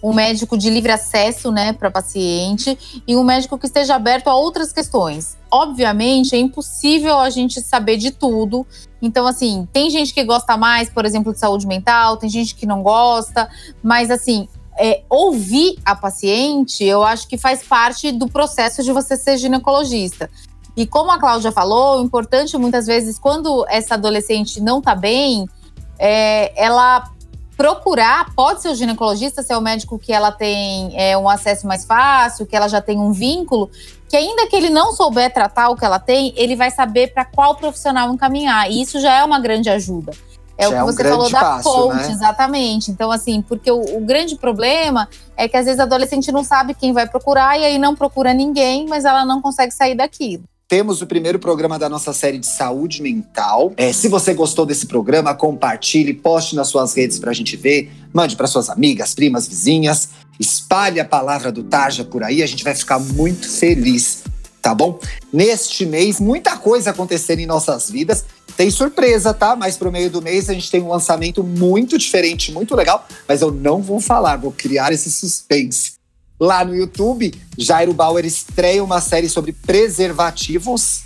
um 0.00 0.12
médico 0.12 0.56
de 0.56 0.70
livre 0.70 0.92
acesso 0.92 1.50
né, 1.50 1.72
para 1.72 1.90
paciente 1.90 3.02
e 3.04 3.16
um 3.16 3.24
médico 3.24 3.58
que 3.58 3.66
esteja 3.66 3.96
aberto 3.96 4.28
a 4.28 4.36
outras 4.36 4.72
questões. 4.72 5.36
Obviamente, 5.50 6.36
é 6.36 6.38
impossível 6.38 7.18
a 7.18 7.28
gente 7.28 7.60
saber 7.60 7.96
de 7.96 8.12
tudo. 8.12 8.64
Então, 9.02 9.26
assim, 9.26 9.68
tem 9.72 9.90
gente 9.90 10.14
que 10.14 10.22
gosta 10.22 10.56
mais, 10.56 10.88
por 10.88 11.04
exemplo, 11.04 11.32
de 11.32 11.40
saúde 11.40 11.66
mental, 11.66 12.16
tem 12.16 12.30
gente 12.30 12.54
que 12.54 12.64
não 12.64 12.84
gosta, 12.84 13.50
mas, 13.82 14.12
assim, 14.12 14.48
é, 14.78 15.02
ouvir 15.10 15.76
a 15.84 15.96
paciente, 15.96 16.84
eu 16.84 17.02
acho 17.02 17.26
que 17.26 17.36
faz 17.36 17.64
parte 17.64 18.12
do 18.12 18.28
processo 18.28 18.82
de 18.84 18.92
você 18.92 19.16
ser 19.16 19.36
ginecologista. 19.38 20.30
E 20.76 20.86
como 20.86 21.10
a 21.10 21.18
Cláudia 21.18 21.52
falou, 21.52 22.00
o 22.00 22.04
importante 22.04 22.56
muitas 22.56 22.86
vezes, 22.86 23.18
quando 23.18 23.66
essa 23.68 23.94
adolescente 23.94 24.60
não 24.60 24.78
está 24.78 24.94
bem, 24.94 25.46
é, 25.98 26.52
ela 26.60 27.10
procurar, 27.56 28.34
pode 28.34 28.62
ser 28.62 28.70
o 28.70 28.74
ginecologista, 28.74 29.42
ser 29.42 29.54
o 29.54 29.60
médico 29.60 29.98
que 29.98 30.12
ela 30.12 30.32
tem 30.32 30.90
é, 30.98 31.16
um 31.16 31.28
acesso 31.28 31.66
mais 31.66 31.84
fácil, 31.84 32.46
que 32.46 32.56
ela 32.56 32.68
já 32.68 32.80
tem 32.80 32.98
um 32.98 33.12
vínculo, 33.12 33.70
que 34.08 34.16
ainda 34.16 34.46
que 34.46 34.56
ele 34.56 34.70
não 34.70 34.92
souber 34.92 35.32
tratar 35.32 35.68
o 35.68 35.76
que 35.76 35.84
ela 35.84 35.98
tem, 35.98 36.32
ele 36.36 36.56
vai 36.56 36.70
saber 36.70 37.12
para 37.12 37.24
qual 37.24 37.54
profissional 37.54 38.12
encaminhar. 38.12 38.70
E 38.70 38.80
isso 38.80 38.98
já 38.98 39.14
é 39.14 39.22
uma 39.22 39.38
grande 39.38 39.68
ajuda. 39.68 40.12
É 40.56 40.64
já 40.64 40.68
o 40.68 40.72
que 40.72 40.76
é 40.76 40.82
um 40.82 40.86
você 40.86 41.04
falou 41.04 41.30
da 41.30 41.62
coach, 41.62 41.96
né? 41.96 42.10
exatamente. 42.10 42.90
Então, 42.90 43.10
assim, 43.10 43.42
porque 43.42 43.70
o, 43.70 43.80
o, 43.96 44.00
grande 44.00 44.36
problema 44.36 45.08
é 45.36 45.46
que 45.46 45.56
às 45.56 45.66
vezes 45.66 45.78
a 45.78 45.84
adolescente 45.84 46.32
não 46.32 46.42
sabe 46.42 46.74
quem 46.74 46.92
vai 46.92 47.06
procurar 47.06 47.58
e 47.58 47.64
aí 47.64 47.78
não 47.78 47.94
procura 47.94 48.32
ninguém, 48.32 48.86
mas 48.88 49.04
ela 49.04 49.24
não 49.24 49.40
consegue 49.40 49.72
sair 49.72 49.94
daquilo 49.94 50.44
temos 50.72 51.02
o 51.02 51.06
primeiro 51.06 51.38
programa 51.38 51.78
da 51.78 51.86
nossa 51.86 52.14
série 52.14 52.38
de 52.38 52.46
saúde 52.46 53.02
mental. 53.02 53.74
É, 53.76 53.92
se 53.92 54.08
você 54.08 54.32
gostou 54.32 54.64
desse 54.64 54.86
programa, 54.86 55.34
compartilhe, 55.34 56.14
poste 56.14 56.56
nas 56.56 56.68
suas 56.68 56.94
redes 56.94 57.18
para 57.18 57.30
a 57.30 57.34
gente 57.34 57.58
ver, 57.58 57.92
mande 58.10 58.34
para 58.36 58.46
suas 58.46 58.70
amigas, 58.70 59.14
primas, 59.14 59.46
vizinhas, 59.46 60.08
espalhe 60.40 60.98
a 60.98 61.04
palavra 61.04 61.52
do 61.52 61.62
Tarja 61.62 62.04
por 62.04 62.24
aí, 62.24 62.42
a 62.42 62.46
gente 62.46 62.64
vai 62.64 62.74
ficar 62.74 62.98
muito 62.98 63.46
feliz, 63.50 64.22
tá 64.62 64.74
bom? 64.74 64.98
Neste 65.30 65.84
mês, 65.84 66.18
muita 66.18 66.56
coisa 66.56 66.88
acontecendo 66.88 67.40
em 67.40 67.46
nossas 67.46 67.90
vidas. 67.90 68.24
Tem 68.56 68.70
surpresa, 68.70 69.34
tá? 69.34 69.54
Mas 69.54 69.76
pro 69.76 69.92
meio 69.92 70.08
do 70.08 70.22
mês 70.22 70.48
a 70.48 70.54
gente 70.54 70.70
tem 70.70 70.80
um 70.80 70.88
lançamento 70.88 71.44
muito 71.44 71.98
diferente, 71.98 72.50
muito 72.50 72.74
legal, 72.74 73.06
mas 73.28 73.42
eu 73.42 73.50
não 73.50 73.82
vou 73.82 74.00
falar, 74.00 74.36
vou 74.36 74.52
criar 74.52 74.90
esse 74.90 75.10
suspense. 75.10 76.00
Lá 76.42 76.64
no 76.64 76.74
YouTube, 76.74 77.32
Jairo 77.56 77.92
Bauer 77.92 78.24
estreia 78.24 78.82
uma 78.82 79.00
série 79.00 79.28
sobre 79.28 79.52
preservativos, 79.52 81.04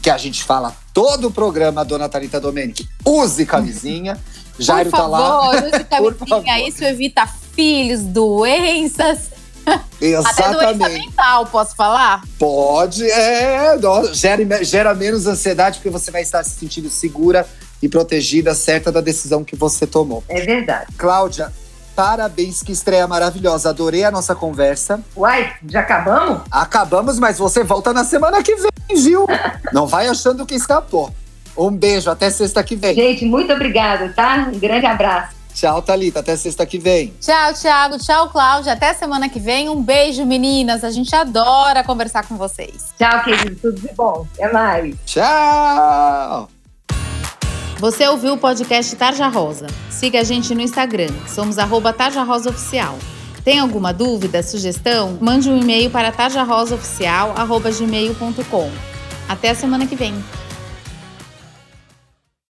que 0.00 0.08
a 0.08 0.16
gente 0.16 0.44
fala 0.44 0.72
todo 0.94 1.26
o 1.26 1.30
programa, 1.32 1.84
dona 1.84 2.08
Thalita 2.08 2.40
Domenic. 2.40 2.88
Use 3.04 3.44
camisinha. 3.44 4.16
Jairo 4.56 4.88
Por 4.88 4.96
favor, 5.00 5.10
tá 5.10 5.18
lá. 5.18 5.50
Use 5.66 5.82
camisinha, 5.90 6.68
isso 6.68 6.84
evita 6.84 7.26
filhos, 7.56 8.02
doenças. 8.04 9.30
Exatamente. 10.00 10.42
Até 10.42 10.52
doença 10.52 10.88
mental, 10.90 11.46
posso 11.46 11.74
falar? 11.74 12.22
Pode, 12.38 13.04
é. 13.10 13.76
Gera, 14.12 14.62
gera 14.62 14.94
menos 14.94 15.26
ansiedade, 15.26 15.78
porque 15.78 15.90
você 15.90 16.12
vai 16.12 16.22
estar 16.22 16.44
se 16.44 16.50
sentindo 16.50 16.88
segura 16.88 17.44
e 17.82 17.88
protegida, 17.88 18.54
certa 18.54 18.92
da 18.92 19.00
decisão 19.00 19.42
que 19.42 19.56
você 19.56 19.88
tomou. 19.88 20.22
É 20.28 20.40
verdade. 20.40 20.86
Cláudia, 20.96 21.52
Parabéns, 21.98 22.62
que 22.62 22.70
estreia 22.70 23.08
maravilhosa. 23.08 23.70
Adorei 23.70 24.04
a 24.04 24.10
nossa 24.12 24.32
conversa. 24.32 25.00
Uai, 25.16 25.52
já 25.68 25.80
acabamos? 25.80 26.42
Acabamos, 26.48 27.18
mas 27.18 27.40
você 27.40 27.64
volta 27.64 27.92
na 27.92 28.04
semana 28.04 28.40
que 28.40 28.54
vem, 28.54 28.96
viu? 29.02 29.26
Não 29.74 29.84
vai 29.84 30.06
achando 30.06 30.46
que 30.46 30.54
escapou. 30.54 31.12
Um 31.56 31.72
beijo, 31.72 32.08
até 32.08 32.30
sexta 32.30 32.62
que 32.62 32.76
vem. 32.76 32.94
Gente, 32.94 33.24
muito 33.24 33.52
obrigada, 33.52 34.12
tá? 34.14 34.48
Um 34.54 34.60
grande 34.60 34.86
abraço. 34.86 35.34
Tchau, 35.52 35.82
Thalita. 35.82 36.20
Até 36.20 36.36
sexta 36.36 36.64
que 36.64 36.78
vem. 36.78 37.12
Tchau, 37.20 37.52
Thiago. 37.54 37.98
Tchau, 37.98 38.28
Cláudia. 38.28 38.74
Até 38.74 38.94
semana 38.94 39.28
que 39.28 39.40
vem. 39.40 39.68
Um 39.68 39.82
beijo, 39.82 40.24
meninas. 40.24 40.84
A 40.84 40.92
gente 40.92 41.12
adora 41.16 41.82
conversar 41.82 42.28
com 42.28 42.36
vocês. 42.36 42.94
Tchau, 42.96 43.24
querido. 43.24 43.56
Tudo 43.56 43.80
de 43.80 43.92
bom. 43.92 44.24
Até 44.34 44.52
mais. 44.52 44.94
Tchau. 45.04 46.48
Você 47.78 48.06
ouviu 48.08 48.34
o 48.34 48.38
podcast 48.38 48.96
Tarja 48.96 49.28
Rosa. 49.28 49.68
Siga 49.88 50.20
a 50.20 50.24
gente 50.24 50.52
no 50.52 50.60
Instagram, 50.60 51.12
somos 51.28 51.58
arroba 51.58 51.92
Tarja 51.92 52.24
Rosa 52.24 52.50
Oficial. 52.50 52.98
Tem 53.44 53.60
alguma 53.60 53.94
dúvida, 53.94 54.42
sugestão? 54.42 55.16
Mande 55.20 55.48
um 55.48 55.60
e-mail 55.60 55.88
para 55.88 56.10
tarjarosaoficial.gmail.com. 56.10 58.70
Até 59.28 59.50
a 59.50 59.54
semana 59.54 59.86
que 59.86 59.94
vem! 59.94 60.12